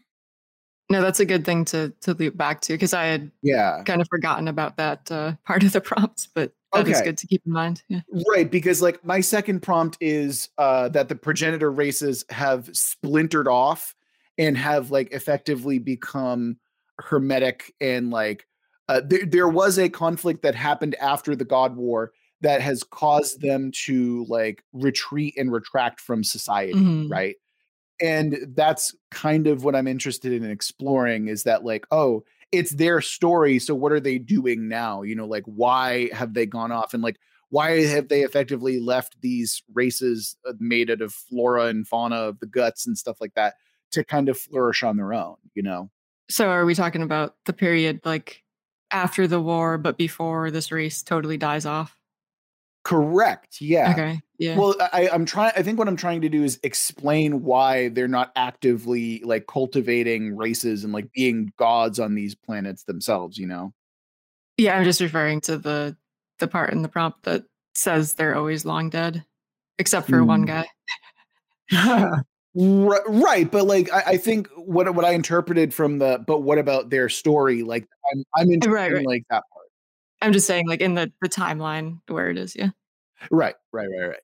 [0.91, 4.01] No, that's a good thing to to loop back to because I had yeah kind
[4.01, 6.91] of forgotten about that uh, part of the prompts, but that okay.
[6.91, 7.83] is good to keep in mind.
[7.89, 8.01] Yeah.
[8.29, 13.95] Right, because like my second prompt is uh, that the progenitor races have splintered off
[14.37, 16.59] and have like effectively become
[16.99, 18.47] hermetic and like
[18.89, 23.41] uh, there there was a conflict that happened after the God War that has caused
[23.41, 27.13] them to like retreat and retract from society, mm-hmm.
[27.13, 27.37] right?
[28.01, 33.01] And that's kind of what i'm interested in exploring is that like oh it's their
[33.01, 36.95] story so what are they doing now you know like why have they gone off
[36.95, 37.19] and like
[37.51, 42.39] why have they effectively left these races uh, made out of flora and fauna of
[42.41, 43.55] the guts and stuff like that
[43.91, 45.91] to kind of flourish on their own you know
[46.29, 48.45] so are we talking about the period like
[48.91, 51.97] after the war, but before this race totally dies off.
[52.85, 53.61] Correct.
[53.61, 53.91] Yeah.
[53.93, 54.21] Okay.
[54.41, 54.57] Yeah.
[54.57, 55.53] Well, I, I'm trying.
[55.55, 60.35] I think what I'm trying to do is explain why they're not actively like cultivating
[60.35, 63.37] races and like being gods on these planets themselves.
[63.37, 63.75] You know.
[64.57, 65.95] Yeah, I'm just referring to the
[66.39, 69.27] the part in the prompt that says they're always long dead,
[69.79, 70.27] except for mm.
[70.27, 70.67] one guy.
[72.55, 76.89] right, but like I, I, think what what I interpreted from the but what about
[76.89, 77.63] their story?
[77.63, 79.01] Like I'm I'm interested right, right.
[79.01, 79.67] in like that part.
[80.23, 82.71] I'm just saying, like in the the timeline where it is, yeah.
[83.31, 84.21] Right, right, right, right.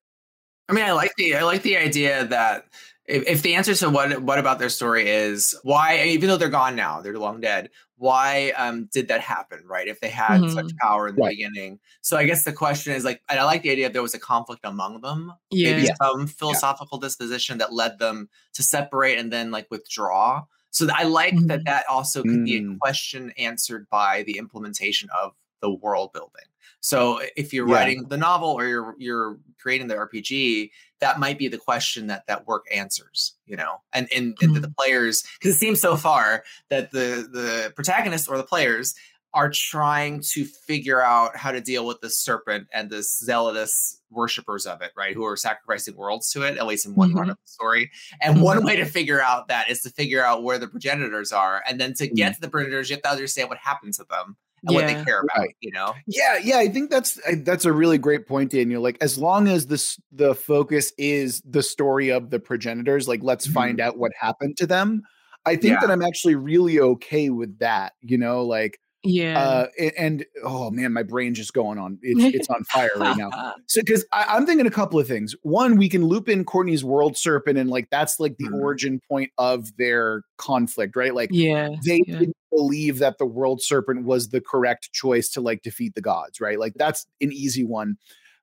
[0.68, 2.66] I mean, I like the I like the idea that
[3.06, 6.48] if, if the answer to what what about their story is why, even though they're
[6.48, 7.70] gone now, they're long dead.
[7.98, 9.62] Why um, did that happen?
[9.64, 9.88] Right?
[9.88, 10.54] If they had mm-hmm.
[10.54, 11.30] such power in the right.
[11.30, 14.02] beginning, so I guess the question is like, and I like the idea if there
[14.02, 17.06] was a conflict among them, yeah, maybe some philosophical yeah.
[17.06, 20.44] disposition that led them to separate and then like withdraw.
[20.70, 21.46] So I like mm-hmm.
[21.46, 22.44] that that also could mm.
[22.44, 22.78] be a mm.
[22.80, 26.44] question answered by the implementation of the world building.
[26.86, 27.74] So if you're yeah.
[27.74, 30.70] writing the novel or you're you're creating the RPG,
[31.00, 34.54] that might be the question that that work answers, you know, and and, mm-hmm.
[34.54, 38.94] and the players because it seems so far that the the protagonist or the players
[39.34, 44.64] are trying to figure out how to deal with the serpent and the zealous worshippers
[44.64, 45.12] of it, right?
[45.12, 47.18] Who are sacrificing worlds to it, at least in one mm-hmm.
[47.18, 47.90] run of the story.
[48.22, 48.44] And mm-hmm.
[48.44, 51.64] one way to figure out that is to figure out where the progenitors are.
[51.68, 52.34] And then to get mm-hmm.
[52.36, 55.04] to the progenitors, you have to understand what happened to them and yeah, what they
[55.04, 55.56] care about, right.
[55.60, 55.94] you know?
[56.06, 56.58] Yeah, yeah.
[56.58, 58.82] I think that's that's a really great point, Daniel.
[58.82, 63.46] Like, as long as this the focus is the story of the progenitors, like let's
[63.46, 63.54] mm-hmm.
[63.54, 65.02] find out what happened to them.
[65.44, 65.80] I think yeah.
[65.80, 67.92] that I'm actually really okay with that.
[68.02, 69.38] You know, like yeah.
[69.38, 69.66] Uh,
[69.96, 71.98] and oh man, my brain's just going on.
[72.02, 73.30] It's, it's on fire right now.
[73.68, 75.34] So, because I'm thinking a couple of things.
[75.42, 78.60] One, we can loop in Courtney's World Serpent, and like that's like the mm-hmm.
[78.60, 81.14] origin point of their conflict, right?
[81.14, 82.18] Like, yeah, they yeah.
[82.18, 86.40] didn't believe that the World Serpent was the correct choice to like defeat the gods,
[86.40, 86.58] right?
[86.58, 87.96] Like, that's an easy one.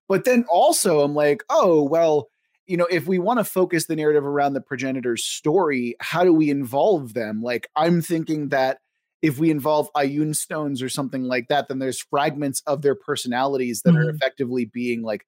[0.08, 2.30] But then also, I'm like, oh, well,
[2.65, 6.34] you know, if we want to focus the narrative around the progenitor's story, how do
[6.34, 7.41] we involve them?
[7.41, 8.80] Like, I'm thinking that
[9.23, 13.81] if we involve Ioun stones or something like that, then there's fragments of their personalities
[13.83, 13.99] that mm-hmm.
[13.99, 15.25] are effectively being like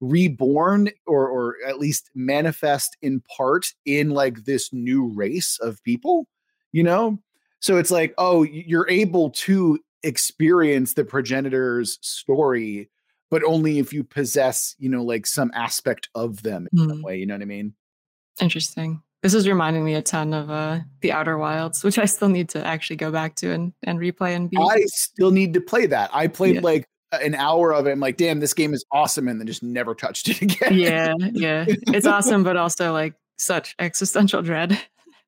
[0.00, 6.26] reborn or or at least manifest in part in like this new race of people,
[6.72, 7.18] you know?
[7.60, 12.88] So it's like, oh, you're able to experience the progenitor's story,
[13.30, 16.88] but only if you possess, you know, like some aspect of them in mm.
[16.88, 17.18] some way.
[17.18, 17.74] You know what I mean?
[18.40, 19.02] Interesting.
[19.26, 22.48] This is reminding me a ton of uh, the Outer Wilds, which I still need
[22.50, 24.56] to actually go back to and, and replay and be.
[24.56, 26.10] I still need to play that.
[26.12, 26.60] I played yeah.
[26.60, 27.90] like an hour of it.
[27.90, 30.74] I'm like, damn, this game is awesome, and then just never touched it again.
[30.74, 34.80] yeah, yeah, it's awesome, but also like such existential dread.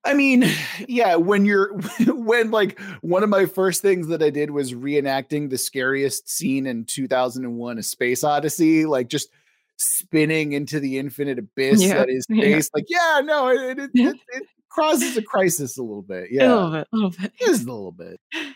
[0.05, 0.45] I mean,
[0.87, 5.51] yeah, when you're when like one of my first things that I did was reenacting
[5.51, 9.31] the scariest scene in 2001 A Space Odyssey, like just
[9.79, 11.95] spinning into the infinite abyss yeah.
[11.95, 12.41] that is space.
[12.41, 12.61] Yeah.
[12.75, 16.29] Like, yeah, no, it, it, it, it, crosses a crisis a little bit.
[16.31, 18.21] Yeah, a little bit, a little bit, just a little bit.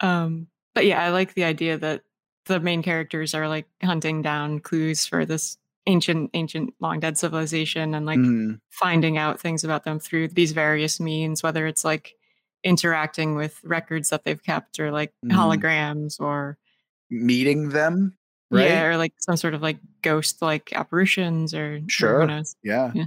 [0.00, 2.02] Um, but yeah, I like the idea that
[2.46, 7.94] the main characters are like hunting down clues for this ancient, ancient, long dead civilization,
[7.94, 8.58] and like mm.
[8.68, 12.16] finding out things about them through these various means, whether it's like
[12.64, 15.30] interacting with records that they've kept or like mm.
[15.30, 16.58] holograms or
[17.08, 18.16] meeting them
[18.52, 18.68] right?
[18.68, 22.28] Yeah, or like some sort of like ghost like apparitions or sure.
[22.62, 22.92] Yeah.
[22.94, 23.06] yeah.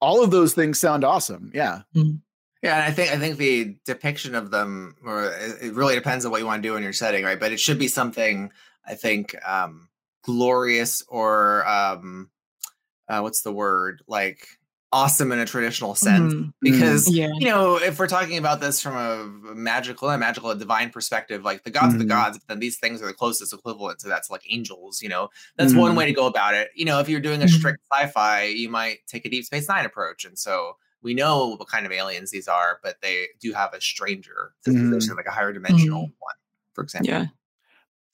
[0.00, 1.50] All of those things sound awesome.
[1.54, 1.82] Yeah.
[1.94, 2.16] Mm-hmm.
[2.62, 6.32] Yeah, and I think I think the depiction of them, or it really depends on
[6.32, 7.38] what you want to do in your setting, right?
[7.38, 8.50] But it should be something
[8.84, 9.88] I think um,
[10.24, 12.30] glorious or um,
[13.08, 14.57] uh, what's the word like
[14.92, 16.48] awesome in a traditional sense mm-hmm.
[16.62, 17.28] because yeah.
[17.38, 21.42] you know if we're talking about this from a magical and magical a divine perspective
[21.42, 21.96] like the gods mm-hmm.
[21.96, 22.08] are the mm-hmm.
[22.08, 25.72] gods then these things are the closest equivalent to that's like angels you know that's
[25.72, 25.80] mm-hmm.
[25.80, 27.56] one way to go about it you know if you're doing a mm-hmm.
[27.56, 31.68] strict sci-fi you might take a deep space nine approach and so we know what
[31.68, 35.16] kind of aliens these are but they do have a stranger mm-hmm.
[35.16, 36.34] like a higher dimensional one
[36.72, 37.26] for example yeah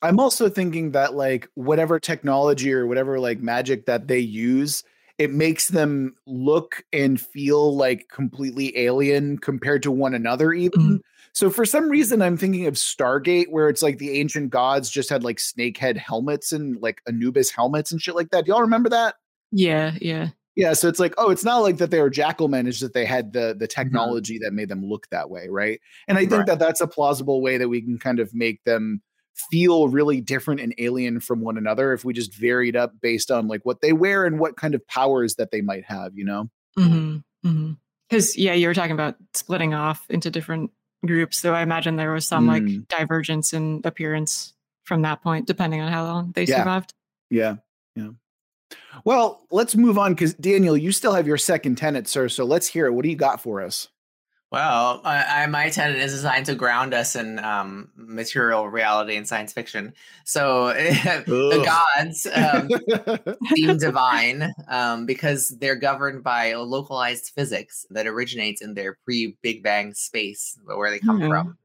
[0.03, 4.83] i'm also thinking that like whatever technology or whatever like magic that they use
[5.18, 10.96] it makes them look and feel like completely alien compared to one another even mm-hmm.
[11.33, 15.11] so for some reason i'm thinking of stargate where it's like the ancient gods just
[15.11, 18.88] had like snakehead helmets and like anubis helmets and shit like that do y'all remember
[18.88, 19.14] that
[19.53, 22.81] yeah yeah yeah so it's like oh it's not like that they were jackalmen it's
[22.81, 23.83] that they had the the mm-hmm.
[23.83, 24.44] technology mm-hmm.
[24.44, 26.46] that made them look that way right and i think right.
[26.46, 29.00] that that's a plausible way that we can kind of make them
[29.35, 33.49] feel really different and alien from one another if we just varied up based on
[33.49, 36.49] like what they wear and what kind of powers that they might have, you know?
[36.77, 37.49] Because, mm-hmm.
[37.49, 38.40] mm-hmm.
[38.40, 40.70] yeah, you were talking about splitting off into different
[41.05, 41.38] groups.
[41.38, 42.49] So I imagine there was some mm.
[42.49, 46.59] like divergence in appearance from that point, depending on how long they yeah.
[46.59, 46.94] survived.
[47.31, 47.57] Yeah.
[47.97, 48.11] Yeah.
[49.05, 52.29] Well, let's move on because Daniel, you still have your second tenet, sir.
[52.29, 52.92] So let's hear it.
[52.92, 53.88] What do you got for us?
[54.55, 59.27] Well, I, I, my tenet is designed to ground us in um, material reality and
[59.27, 59.95] science fiction.
[60.25, 68.07] So the gods um, seem divine um, because they're governed by a localized physics that
[68.07, 71.31] originates in their pre-Big Bang space, where they come mm-hmm.
[71.31, 71.59] from.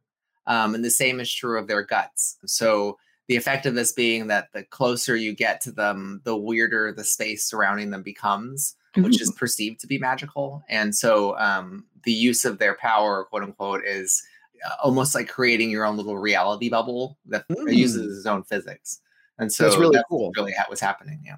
[0.47, 2.39] Um, and the same is true of their guts.
[2.47, 2.97] So
[3.29, 7.03] the effect of this being that the closer you get to them, the weirder the
[7.03, 9.03] space surrounding them becomes, mm-hmm.
[9.03, 10.63] which is perceived to be magical.
[10.67, 14.21] And so um, the use of their power, quote unquote, is
[14.65, 17.73] uh, almost like creating your own little reality bubble that mm.
[17.73, 18.99] uses its own physics.
[19.37, 20.31] And so that's really that's cool.
[20.35, 21.21] Really, what was happening.
[21.23, 21.35] Yeah.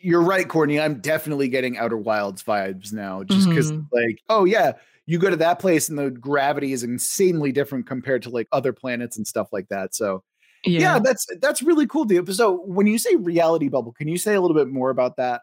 [0.00, 0.78] You're right, Courtney.
[0.78, 3.82] I'm definitely getting Outer Wilds vibes now, just because, mm-hmm.
[3.92, 4.74] like, oh yeah,
[5.06, 8.72] you go to that place and the gravity is insanely different compared to like other
[8.72, 9.96] planets and stuff like that.
[9.96, 10.22] So,
[10.68, 12.06] yeah, yeah that's that's really cool.
[12.32, 15.42] So, when you say reality bubble, can you say a little bit more about that?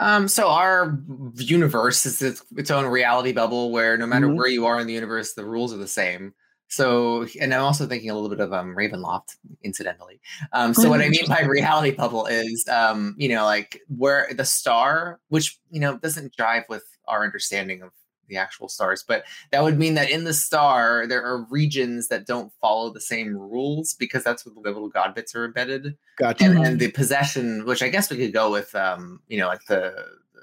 [0.00, 0.98] Um, so our
[1.36, 4.36] universe is its, its own reality bubble where no matter mm-hmm.
[4.36, 6.32] where you are in the universe, the rules are the same.
[6.68, 10.20] So, and I'm also thinking a little bit of um, Ravenloft, incidentally.
[10.52, 14.44] Um, so, what I mean by reality bubble is, um, you know, like where the
[14.44, 17.90] star, which you know doesn't jive with our understanding of
[18.30, 22.26] the actual stars, but that would mean that in the star there are regions that
[22.26, 25.96] don't follow the same rules because that's where the little god bits are embedded.
[26.18, 26.44] Gotcha.
[26.44, 29.64] And, and the possession, which I guess we could go with, um, you know, like
[29.66, 29.92] the,
[30.32, 30.40] the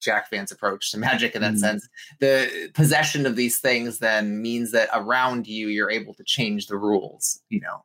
[0.00, 1.58] Jack Vance approach to magic in that mm.
[1.58, 1.88] sense.
[2.18, 6.76] The possession of these things then means that around you you're able to change the
[6.76, 7.40] rules.
[7.48, 7.84] You know.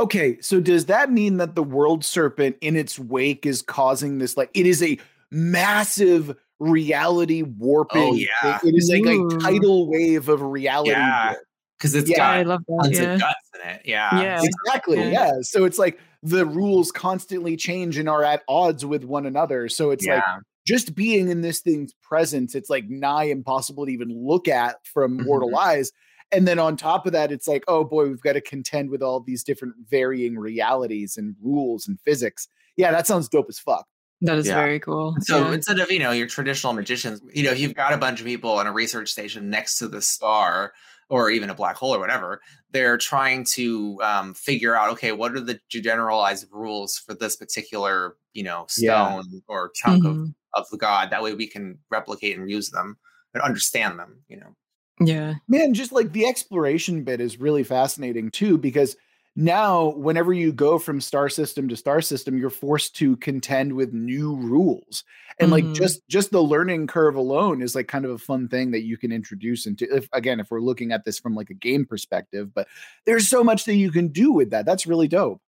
[0.00, 4.36] Okay, so does that mean that the world serpent in its wake is causing this?
[4.36, 4.98] Like, it is a
[5.30, 8.02] massive reality warping.
[8.02, 8.58] Oh, yeah.
[8.62, 9.28] It is like Ooh.
[9.28, 10.90] a tidal wave of reality.
[10.90, 11.34] Yeah.
[11.78, 12.82] Because it's yeah, got I love that.
[12.82, 13.14] tons yeah.
[13.14, 13.82] of guts in it.
[13.84, 14.22] Yeah.
[14.22, 14.42] Yeah.
[14.42, 14.98] Exactly.
[14.98, 15.10] Yeah.
[15.10, 15.32] yeah.
[15.42, 19.68] So it's like the rules constantly change and are at odds with one another.
[19.68, 20.14] So it's yeah.
[20.14, 20.24] like
[20.66, 25.18] just being in this thing's presence, it's like nigh impossible to even look at from
[25.18, 25.26] mm-hmm.
[25.26, 25.92] mortal eyes.
[26.32, 29.02] And then on top of that, it's like, oh boy, we've got to contend with
[29.02, 32.48] all these different varying realities and rules and physics.
[32.76, 33.86] Yeah, that sounds dope as fuck.
[34.24, 34.54] That is yeah.
[34.54, 35.16] very cool.
[35.20, 35.52] So yeah.
[35.52, 38.52] instead of, you know, your traditional magicians, you know, you've got a bunch of people
[38.52, 40.72] on a research station next to the star
[41.10, 45.32] or even a black hole or whatever, they're trying to um, figure out, okay, what
[45.32, 49.40] are the generalized rules for this particular, you know, stone yeah.
[49.46, 50.22] or chunk mm-hmm.
[50.54, 51.10] of, of the god.
[51.10, 52.96] That way we can replicate and use them
[53.34, 54.56] and understand them, you know.
[55.00, 55.34] Yeah.
[55.48, 58.96] Man, just like the exploration bit is really fascinating too, because
[59.36, 63.92] now whenever you go from star system to star system you're forced to contend with
[63.92, 65.04] new rules.
[65.40, 65.68] And mm-hmm.
[65.68, 68.82] like just just the learning curve alone is like kind of a fun thing that
[68.82, 71.84] you can introduce into if again if we're looking at this from like a game
[71.84, 72.68] perspective but
[73.06, 74.66] there's so much that you can do with that.
[74.66, 75.40] That's really dope.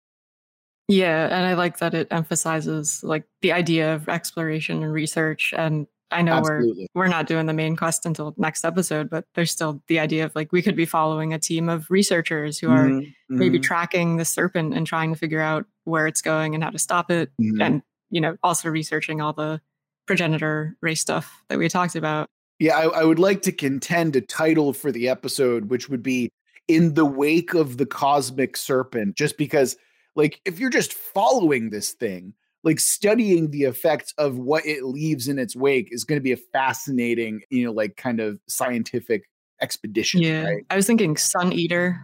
[0.88, 5.87] Yeah and i like that it emphasizes like the idea of exploration and research and
[6.11, 6.88] I know Absolutely.
[6.95, 10.25] we're we're not doing the main quest until next episode, but there's still the idea
[10.25, 13.11] of like we could be following a team of researchers who are mm-hmm.
[13.29, 13.62] maybe mm-hmm.
[13.62, 17.11] tracking the serpent and trying to figure out where it's going and how to stop
[17.11, 17.61] it, mm-hmm.
[17.61, 19.61] and you know also researching all the
[20.07, 22.29] progenitor race stuff that we talked about.
[22.61, 26.31] Yeah, I, I would like to contend a title for the episode, which would be
[26.69, 29.77] "In the Wake of the Cosmic Serpent," just because,
[30.14, 32.35] like, if you're just following this thing
[32.67, 36.33] like studying the effects of what it leaves in its wake is going to be
[36.33, 39.31] a fascinating, you know, like kind of scientific
[39.63, 40.21] expedition.
[40.21, 40.43] Yeah.
[40.43, 40.67] Right?
[40.69, 41.97] I was thinking Sun Eater.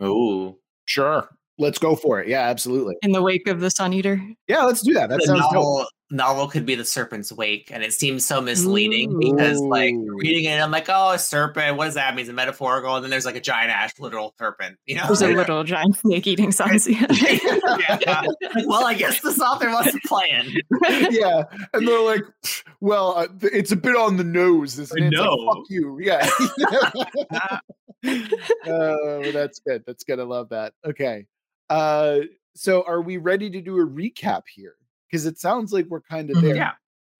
[0.00, 1.28] Oh, sure.
[1.56, 2.26] Let's go for it.
[2.26, 2.96] Yeah, absolutely.
[3.02, 4.20] In the wake of the Sun Eater.
[4.48, 5.08] Yeah, let's do that.
[5.08, 8.40] That the sounds novel, dope novel could be the serpent's wake and it seems so
[8.40, 9.18] misleading Ooh.
[9.18, 12.22] because like reading it i'm like oh a serpent what does that mean?
[12.22, 15.06] It's a metaphorical and then there's like a giant ash literal serpent you know?
[15.06, 18.22] There's a little giant snake eating sun yeah.
[18.66, 20.54] well i guess this author wasn't playing
[21.10, 21.44] yeah.
[21.72, 22.24] And they're like
[22.80, 25.10] well uh, it's a bit on the nose isn't it?
[25.10, 25.98] no like, fuck you.
[26.00, 26.30] Yeah.
[28.66, 29.82] Oh that's good.
[29.86, 30.20] That's good.
[30.20, 30.72] I love that.
[30.86, 31.26] Okay.
[31.68, 32.20] Uh
[32.54, 34.74] so are we ready to do a recap here
[35.10, 36.46] because it sounds like we're kind of mm-hmm.
[36.46, 36.56] there.
[36.56, 36.72] Yeah.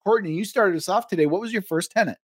[0.05, 1.26] Courtney, you started us off today.
[1.26, 2.18] What was your first tenet?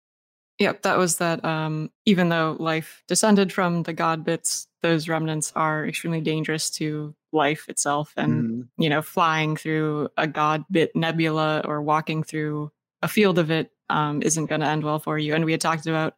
[0.59, 5.53] Yep, that was that um, even though life descended from the god bits, those remnants
[5.57, 8.13] are extremely dangerous to life itself.
[8.17, 13.39] And, mm you know, flying through a god bit nebula or walking through a field
[13.39, 15.35] of it um, not going to end well for you.
[15.35, 16.15] And we had talked about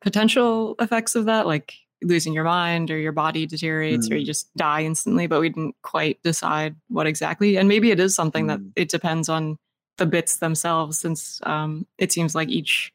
[0.00, 4.12] potential effects of that, like losing your mind or your body deteriorates mm.
[4.12, 7.98] or you just die instantly but we didn't quite decide what exactly and maybe it
[7.98, 8.48] is something mm.
[8.48, 9.58] that it depends on
[9.96, 12.92] the bits themselves since um, it seems like each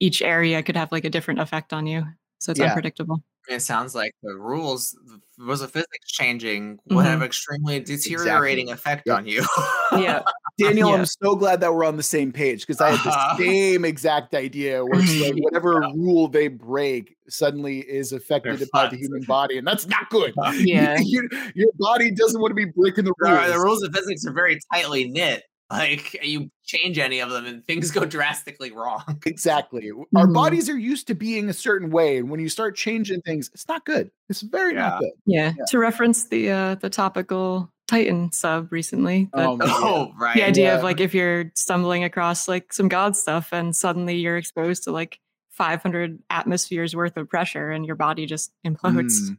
[0.00, 2.04] each area could have like a different effect on you
[2.40, 2.66] so it's yeah.
[2.66, 6.94] unpredictable It sounds like the rules, the rules of physics changing mm-hmm.
[6.94, 8.92] will have extremely deteriorating exactly.
[8.92, 9.44] effect on you.
[9.92, 10.22] yeah.
[10.58, 10.96] Daniel, yeah.
[10.96, 13.36] I'm so glad that we're on the same page because I had the uh-huh.
[13.38, 15.90] same exact idea where like whatever yeah.
[15.96, 20.34] rule they break suddenly is affected by the human body, and that's not good.
[20.52, 20.98] Yeah.
[21.00, 21.24] your,
[21.54, 23.48] your body doesn't want to be breaking the rules.
[23.48, 25.42] The rules of physics are very tightly knit.
[25.72, 29.02] Like you change any of them and things go drastically wrong.
[29.26, 29.90] Exactly.
[29.90, 30.16] Mm-hmm.
[30.16, 32.18] Our bodies are used to being a certain way.
[32.18, 34.10] And when you start changing things, it's not good.
[34.28, 34.80] It's very yeah.
[34.80, 35.10] not good.
[35.26, 35.52] Yeah.
[35.56, 35.64] yeah.
[35.68, 39.28] To reference the uh the topical Titan sub recently.
[39.32, 40.34] oh, oh, right.
[40.34, 40.76] The idea yeah.
[40.76, 44.92] of like if you're stumbling across like some god stuff and suddenly you're exposed to
[44.92, 45.18] like
[45.50, 49.14] 500 atmospheres worth of pressure and your body just implodes.
[49.20, 49.36] Mm.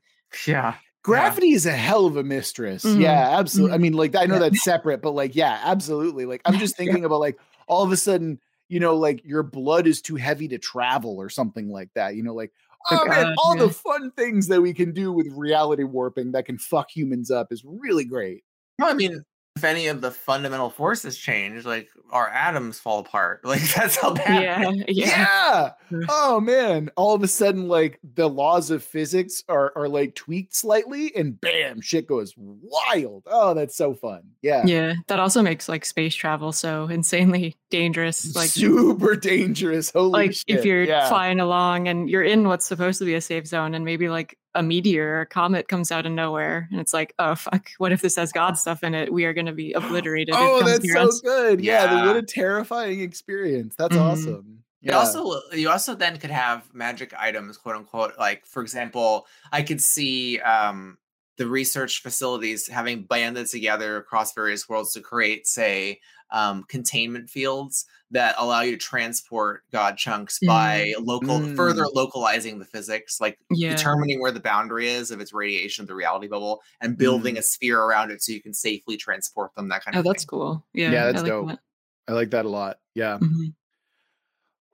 [0.47, 0.75] Yeah.
[1.03, 1.55] Gravity yeah.
[1.55, 2.83] is a hell of a mistress.
[2.83, 3.01] Mm-hmm.
[3.01, 3.69] Yeah, absolutely.
[3.69, 3.75] Mm-hmm.
[3.75, 6.25] I mean, like I know that's separate, but like, yeah, absolutely.
[6.25, 8.39] Like I'm just thinking about like all of a sudden,
[8.69, 12.15] you know, like your blood is too heavy to travel or something like that.
[12.15, 12.51] You know, like
[12.89, 13.65] oh man, all yeah.
[13.65, 17.51] the fun things that we can do with reality warping that can fuck humans up
[17.51, 18.43] is really great.
[18.81, 19.23] I mean,
[19.55, 23.41] if any of the fundamental forces change, like our atoms fall apart.
[23.53, 24.41] Like that's how bad.
[24.43, 25.71] Yeah, yeah.
[25.91, 25.99] yeah.
[26.09, 26.89] Oh man!
[26.95, 31.39] All of a sudden, like the laws of physics are are like tweaked slightly, and
[31.39, 33.23] bam, shit goes wild.
[33.27, 34.23] Oh, that's so fun.
[34.41, 34.65] Yeah.
[34.65, 34.95] Yeah.
[35.07, 38.35] That also makes like space travel so insanely dangerous.
[38.35, 39.91] Like super dangerous.
[39.91, 40.45] Holy like shit.
[40.47, 41.07] if you're yeah.
[41.09, 44.35] flying along and you're in what's supposed to be a safe zone, and maybe like
[44.55, 47.91] a meteor or a comet comes out of nowhere and it's like oh fuck what
[47.91, 50.91] if this has god stuff in it we are going to be obliterated oh that's
[50.91, 51.21] so us.
[51.21, 54.03] good yeah, yeah what a terrifying experience that's mm-hmm.
[54.03, 54.91] awesome yeah.
[54.91, 59.61] It also you also then could have magic items quote unquote like for example i
[59.61, 60.97] could see um
[61.37, 65.99] the research facilities having banded together across various worlds to create say
[66.33, 70.47] um, containment fields that allow you to transport god chunks mm.
[70.47, 71.55] by local mm.
[71.55, 73.69] further localizing the physics like yeah.
[73.69, 77.39] determining where the boundary is of its radiation of the reality bubble and building mm.
[77.39, 80.13] a sphere around it so you can safely transport them that kind of oh, of
[80.13, 80.29] that's thing.
[80.29, 81.59] cool yeah yeah that's I like dope that.
[82.07, 83.49] i like that a lot yeah mm-hmm.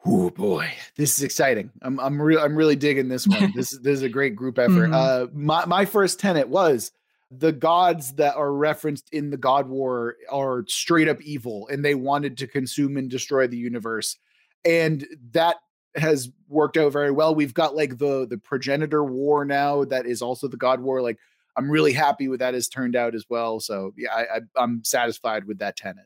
[0.06, 1.72] Oh boy, this is exciting.
[1.82, 3.52] I'm I'm real I'm really digging this one.
[3.56, 4.90] this is this is a great group effort.
[4.90, 4.94] Mm-hmm.
[4.94, 6.94] Uh my my first tenet was
[7.32, 11.96] the gods that are referenced in the God War are straight up evil and they
[11.96, 14.18] wanted to consume and destroy the universe.
[14.66, 15.58] And that
[15.96, 17.36] has worked out very well.
[17.36, 21.02] We've got like the the progenitor war now that is also the God War.
[21.02, 21.20] Like
[21.56, 23.60] I'm really happy with that has turned out as well.
[23.60, 26.06] So yeah, I, I am satisfied with that tenet.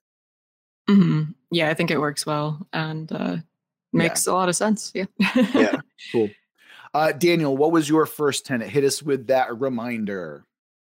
[0.90, 1.32] Mm-hmm.
[1.52, 3.38] Yeah, I think it works well and uh
[3.94, 4.34] makes yeah.
[4.34, 4.92] a lot of sense.
[4.94, 5.06] Yeah.
[5.54, 5.80] yeah.
[6.12, 6.30] Cool.
[6.96, 8.70] Uh, Daniel, what was your first tenet?
[8.70, 10.46] Hit us with that reminder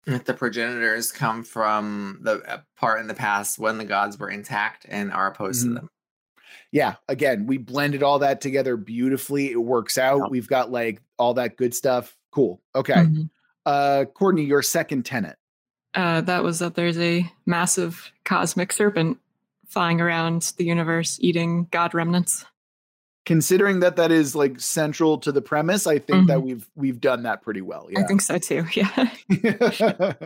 [0.05, 4.85] the progenitors come from the uh, part in the past when the gods were intact
[4.89, 5.75] and are opposed mm-hmm.
[5.75, 5.89] to them.
[6.71, 9.51] Yeah, again, we blended all that together beautifully.
[9.51, 10.31] It works out.
[10.31, 12.15] We've got like all that good stuff.
[12.31, 12.61] Cool.
[12.75, 12.93] Okay.
[12.93, 13.23] Mm-hmm.
[13.65, 15.37] Uh Courtney, your second tenet.
[15.93, 19.19] Uh that was that there's a massive cosmic serpent
[19.67, 22.45] flying around the universe eating god remnants
[23.25, 26.27] considering that that is like central to the premise i think mm-hmm.
[26.27, 30.13] that we've we've done that pretty well yeah i think so too yeah.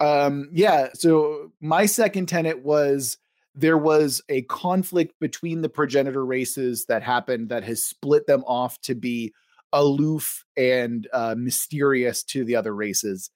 [0.00, 3.18] Um yeah so my second tenet was
[3.58, 8.80] there was a conflict between the progenitor races that happened that has split them off
[8.82, 9.32] to be
[9.72, 13.30] aloof and uh, mysterious to the other races.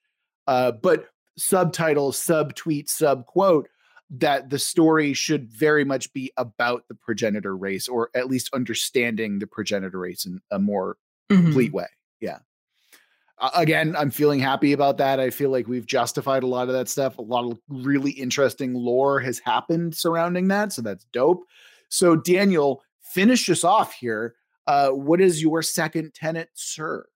[0.47, 1.07] Uh, but
[1.37, 3.65] subtitle subtweet subquote
[4.13, 9.39] that the story should very much be about the progenitor race or at least understanding
[9.39, 10.99] the progenitor race in a more
[11.31, 11.43] mm-hmm.
[11.43, 11.87] complete way.
[12.21, 12.39] Yeah.
[13.39, 15.19] Uh, again, I'm feeling happy about that.
[15.19, 17.17] I feel like we've justified a lot of that stuff.
[17.17, 20.75] A lot of really interesting lore has happened surrounding that.
[20.75, 21.45] So that's dope.
[21.89, 24.35] So, Daniel, finish us off here.
[24.67, 27.07] Uh, what is your second tenet, sir?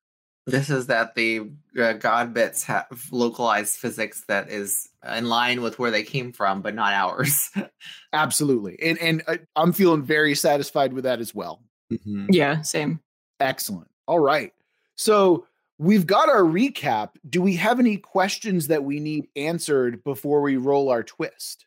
[0.46, 5.78] This is that the uh, God bits have localized physics that is in line with
[5.78, 7.50] where they came from, but not ours.
[8.12, 11.62] Absolutely, and and uh, I'm feeling very satisfied with that as well.
[11.92, 12.26] Mm-hmm.
[12.30, 13.00] Yeah, same.
[13.40, 13.88] Excellent.
[14.06, 14.52] All right,
[14.96, 15.46] so
[15.78, 17.10] we've got our recap.
[17.28, 21.66] Do we have any questions that we need answered before we roll our twist?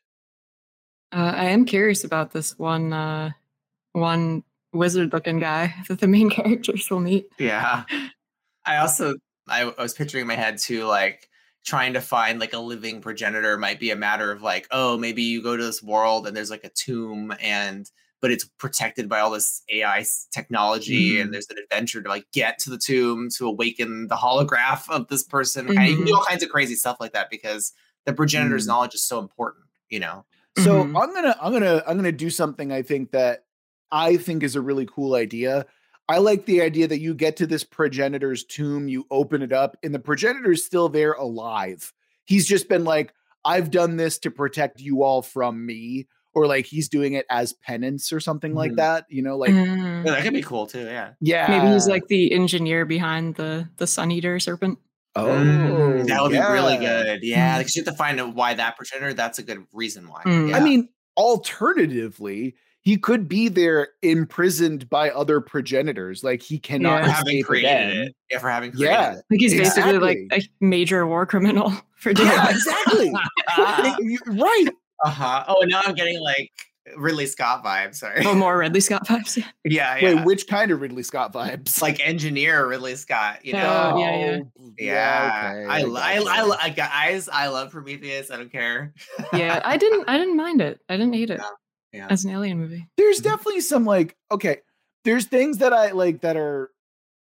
[1.12, 3.32] Uh, I am curious about this one uh,
[3.94, 7.28] one wizard looking guy that the main characters will meet.
[7.38, 7.84] Yeah.
[8.66, 9.16] I also
[9.48, 11.29] I, I was picturing in my head too, like
[11.70, 15.22] trying to find like a living progenitor might be a matter of like, oh, maybe
[15.22, 17.90] you go to this world and there's like a tomb and
[18.22, 21.22] but it's protected by all this AI technology mm-hmm.
[21.22, 25.08] and there's an adventure to like get to the tomb to awaken the holograph of
[25.08, 25.68] this person.
[25.68, 25.76] Mm-hmm.
[25.78, 27.72] Kind of, you do all kinds of crazy stuff like that because
[28.06, 28.72] the progenitor's mm-hmm.
[28.72, 30.26] knowledge is so important, you know.
[30.58, 30.98] So mm-hmm.
[30.98, 33.46] I'm gonna I'm gonna I'm gonna do something I think that
[33.92, 35.68] I think is a really cool idea.
[36.10, 39.78] I like the idea that you get to this progenitor's tomb, you open it up,
[39.84, 41.94] and the progenitor's still there alive.
[42.26, 43.14] He's just been like,
[43.46, 47.54] I've done this to protect you all from me, or like he's doing it as
[47.54, 48.78] penance or something like Mhm.
[48.78, 49.06] that.
[49.10, 50.06] You know, like Mm.
[50.06, 50.82] Yeah, that could be cool too.
[50.86, 51.12] Yeah.
[51.22, 54.80] yeah, Maybe he's like the engineer behind the the Sun Eater serpent.
[55.16, 57.20] oh, Mm, that would be really good.
[57.24, 57.60] Yeah, Mm.
[57.60, 59.14] because you have to find out why that progenitor.
[59.14, 60.24] That's a good reason why.
[60.24, 60.50] Mm.
[60.50, 60.58] Yeah.
[60.58, 62.56] I mean, alternatively,
[62.90, 66.24] he could be there imprisoned by other progenitors.
[66.24, 67.06] Like he cannot Yeah.
[67.06, 67.98] for having escape created again.
[68.08, 68.16] it.
[68.32, 69.24] Yeah, for having created Yeah, it.
[69.30, 72.66] Like he's basically like a major war criminal for doing yeah, this.
[72.66, 73.12] exactly.
[74.00, 74.66] You- right.
[75.06, 75.44] Uh huh.
[75.48, 76.50] Oh, now I'm getting like
[76.98, 77.96] Ridley Scott vibes.
[77.98, 78.26] Sorry.
[78.26, 79.38] Oh, more Ridley Scott vibes.
[79.66, 80.16] yeah, yeah.
[80.16, 81.84] Wait, which kind of Ridley Scott vibes?
[81.84, 83.46] like engineer Ridley Scott.
[83.46, 83.60] You know.
[83.60, 83.92] Yeah.
[83.94, 84.40] Oh, yeah, yeah.
[84.80, 88.32] Yeah, okay, I, lo- I, I, I, guys, I love Prometheus.
[88.32, 88.94] I don't care.
[89.34, 90.10] yeah, I didn't.
[90.10, 90.80] I didn't mind it.
[90.90, 91.40] I didn't hate it
[91.94, 92.08] Yeah.
[92.10, 92.88] as an alien movie.
[92.98, 93.24] there's Mhm.
[93.24, 94.58] definitely some like okay
[95.06, 96.70] there's things that i like that are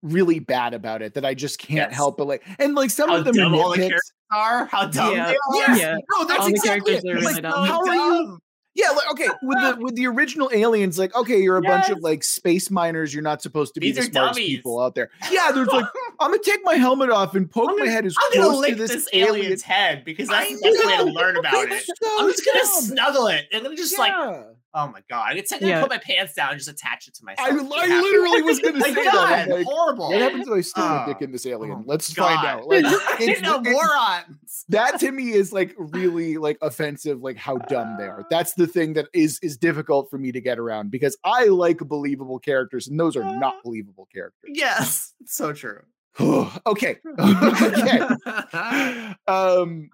[0.03, 1.95] really bad about it that i just can't Yes.
[1.95, 4.67] help but like and like some How of them dumb all the nitpicks characters are.
[4.67, 5.27] How dumb Yeah.
[5.27, 5.55] they are.
[5.55, 5.81] Yes.
[5.81, 5.97] Yeah.
[6.11, 7.11] no that's All the exactly characters it.
[7.11, 7.67] are It's really like, dumb.
[7.67, 8.39] how are you
[8.75, 11.99] yeah like okay with the with the original aliens like okay you're a bunch of
[12.01, 14.57] like space miners you're not supposed to be These the are smartest dummies.
[14.57, 15.85] people out there yeah there's like
[16.20, 18.61] i'm gonna take my helmet off and poke I'm my head as I'm gonna close
[18.61, 21.37] lick to this, this, alien alien's head because I that's the best way to learn
[21.37, 21.97] about It's it.
[22.03, 22.83] so I'm just gonna dumb.
[22.83, 24.43] snuggle it and then just like, Yeah.
[24.75, 27.25] Oh my god, it's I'm gonna put my pants down and just attach it to
[27.25, 27.49] myself.
[27.49, 30.09] I, I literally was gonna Like, say that God, like, horrible.
[30.11, 31.79] What happens if I stick my Oh, dick in this alien?
[31.79, 32.35] oh, Let's God.
[32.35, 32.66] find out.
[32.68, 32.85] Like,
[33.20, 34.64] it's, no it's- morons.
[34.68, 37.20] that to me is like really like offensive.
[37.23, 38.27] Like how dumb they are.
[38.31, 41.79] That's the thing that is is difficult for me to get around because I like
[41.79, 44.51] believable characters, and those are not believable characters.
[44.55, 45.81] Yes, it's so true.
[46.20, 48.01] okay, okay.
[49.27, 49.89] Um.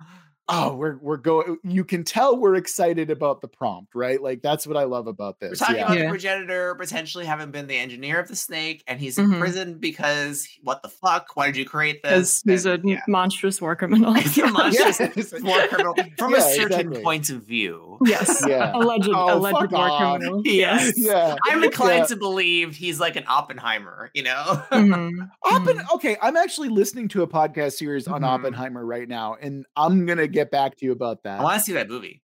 [0.51, 1.59] Oh, we're we're going.
[1.63, 4.23] You can tell we're excited about the prompt, right?
[4.23, 5.49] Like that's what I love about this.
[5.49, 5.59] We're this.
[5.61, 5.85] talking Yeah.
[5.87, 9.35] about the progenitor potentially having been the engineer of the snake, and he's Mhm.
[9.35, 11.29] in prison because what the fuck?
[11.35, 12.43] Why did you create this?
[12.43, 13.01] Because he's a yeah.
[13.09, 14.13] monstrous war criminal.
[14.19, 15.33] He's a monstrous Yes.
[15.43, 17.03] war criminal from a certain exactly.
[17.03, 17.88] point of view.
[18.05, 18.73] Yes, Yeah.
[18.75, 20.19] alleged, Oh, alleged fuck war off.
[20.19, 20.43] criminal.
[20.47, 20.93] Yes.
[20.97, 21.37] Yeah.
[21.45, 22.05] I'm inclined Yeah.
[22.07, 24.45] to believe he's like an Oppenheimer, you know?
[24.73, 25.95] Mhm, Oppen- mhm.
[25.95, 28.27] okay, I'm actually listening to a podcast series on Mhm.
[28.27, 31.41] Oppenheimer right now, and I'm gonna get back to you about that.
[31.41, 32.23] I want to see that movie.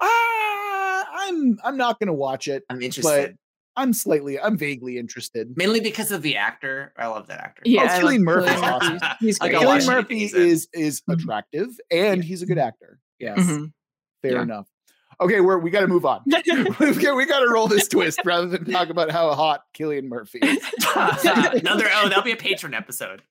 [0.00, 3.36] Uh, I'm I'm not gonna watch it, I'm but interested.
[3.78, 5.54] I'm slightly, I'm vaguely interested.
[5.54, 6.94] Mainly because of the actor.
[6.96, 7.62] I love that actor.
[7.66, 8.92] Yeah, Oh, I Cillian like Murphy's Cillian awesome.
[8.94, 9.06] Murphy.
[9.20, 9.62] He's Like, great.
[9.62, 9.96] I'll watch Cillian it.
[9.96, 11.14] Murphy is is Mhm.
[11.14, 12.98] attractive, and he's a good actor.
[13.18, 13.38] Yes.
[13.38, 13.72] Mhm.
[14.22, 14.42] Fair Yeah.
[14.42, 14.66] enough.
[15.18, 16.20] Okay, we're we got to move on.
[16.26, 20.08] we got we got to roll this twist rather than talk about how hot Cillian
[20.08, 20.58] Murphy is.
[20.94, 23.22] Another oh, that'll be a patron episode.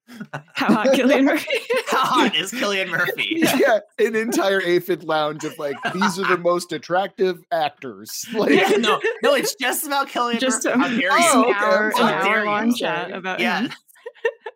[0.53, 1.59] How hot Cillian Murphy?
[1.87, 3.37] How hot is Cillian Murphy?
[3.57, 8.25] yeah, an entire aphid lounge of like these are the most attractive actors.
[8.33, 10.79] Like, Yeah, no, no, it's just about Cillian Just Murphy.
[10.79, 11.49] a, How dare just Oh, you?
[11.49, 12.13] an oh, okay, hour, an sorry.
[12.13, 13.61] How dare hour long chat about Yeah.
[13.61, 13.71] him.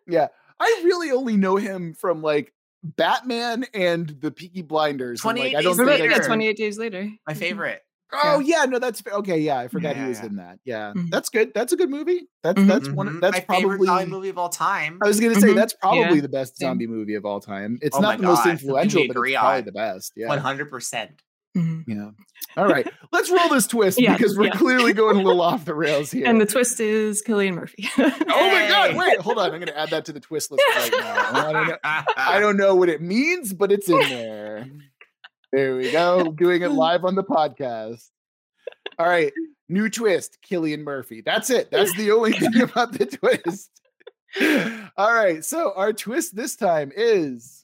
[0.08, 0.26] Yeah,
[0.58, 2.52] I really only know him from like
[2.82, 5.20] Batman and the Peaky Blinders.
[5.20, 6.10] 28 like, I don't Days think Later.
[6.10, 7.08] yeah, 28 days later?
[7.26, 7.82] My favorite.
[8.12, 9.38] Oh yeah, no, that's okay.
[9.38, 10.26] Yeah, I forgot Yeah, he was yeah.
[10.26, 10.58] in that.
[10.64, 11.10] Yeah, Mhm.
[11.10, 11.52] that's good.
[11.54, 12.28] That's a good movie.
[12.42, 12.66] That's Mhm.
[12.66, 13.08] that's one.
[13.08, 13.20] Mhm.
[13.20, 13.86] That's my favorite probably.
[13.86, 14.98] zombie movie of all time.
[15.00, 15.54] I was gonna say Mhm.
[15.54, 17.78] that's probably Yeah, the best zombie movie of all time.
[17.82, 20.12] It's Oh not the most God, something influential, but agree it's probably the best.
[20.16, 21.22] Yeah, One hundred percent.
[21.56, 21.84] Mhm.
[21.86, 22.10] yeah.
[22.56, 24.52] All right, let's roll this twist Yeah, because we're yeah.
[24.52, 26.26] clearly going a little off the rails here.
[26.26, 27.88] And the twist is Cillian Murphy.
[27.98, 28.96] oh my god!
[28.96, 29.52] Wait, hold on.
[29.52, 31.48] I'm gonna add that to the twist list right now.
[31.48, 31.76] I don't know.
[32.16, 34.68] I don't know what it means, but it's in there.
[35.52, 36.30] There we go.
[36.32, 38.08] Doing it live on the podcast.
[38.98, 39.32] All right.
[39.68, 41.20] New twist, Cillian Murphy.
[41.24, 41.70] That's it.
[41.70, 43.70] That's the only thing about the twist.
[44.96, 45.44] All right.
[45.44, 47.59] So our twist this time is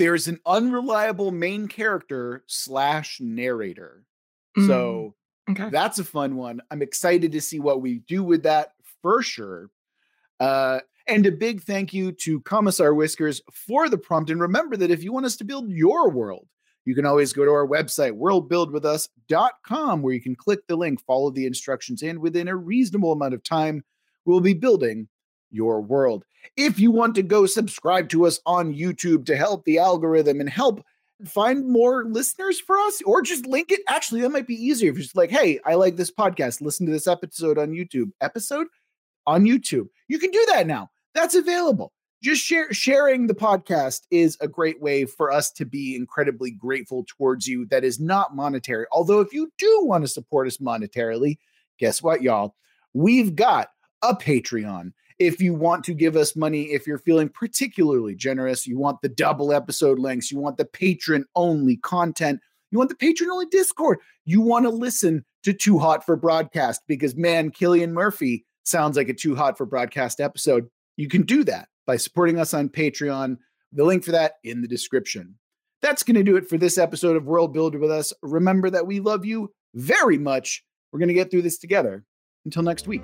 [0.00, 4.02] there's an unreliable main character slash narrator.
[4.66, 5.14] So
[5.50, 5.68] okay.
[5.68, 6.62] that's a fun one.
[6.70, 8.72] I'm excited to see what we do with that
[9.02, 9.68] for sure.
[10.40, 14.30] Uh, and a big thank you to Commissar Whiskers for the prompt.
[14.30, 16.48] And remember that if you want us to build your world,
[16.86, 21.30] you can always go to our website, worldbuildwithus.com, where you can click the link, follow
[21.30, 23.84] the instructions, and within a reasonable amount of time,
[24.24, 25.08] we'll be building
[25.50, 26.24] your world.
[26.56, 30.48] If you want to go subscribe to us on YouTube to help the algorithm and
[30.48, 30.84] help
[31.26, 34.96] find more listeners for us or just link it actually that might be easier if
[34.96, 36.62] you're just like hey i like this podcast.
[36.62, 38.10] Listen to this episode on youtube.
[38.20, 38.66] Episode
[39.26, 39.88] on youtube.
[40.08, 40.90] You can do that now.
[41.14, 41.92] That's available.
[42.22, 47.04] Just share sharing the podcast is a great way for us to be incredibly grateful
[47.06, 48.86] towards you that is not monetary.
[48.92, 51.36] Although if you do want to support us monetarily
[51.80, 52.54] guess what y'all?
[52.92, 53.70] We've got
[54.02, 58.78] a patreon if you want to give us money, if you're feeling particularly generous, you
[58.78, 62.40] want the double episode lengths, you want the patron only content,
[62.70, 66.80] you want the patron only Discord, you want to listen to Too Hot for Broadcast
[66.88, 70.68] because, man, Cillian Murphy sounds like a Too Hot for Broadcast episode.
[70.96, 73.36] You can do that by supporting us on Patreon.
[73.72, 75.36] The link for that in the description.
[75.82, 78.12] That's going to do it for this episode of World Builder with us.
[78.22, 80.64] Remember that we love you very much.
[80.92, 82.04] We're going to get through this together.
[82.46, 83.02] Until next week.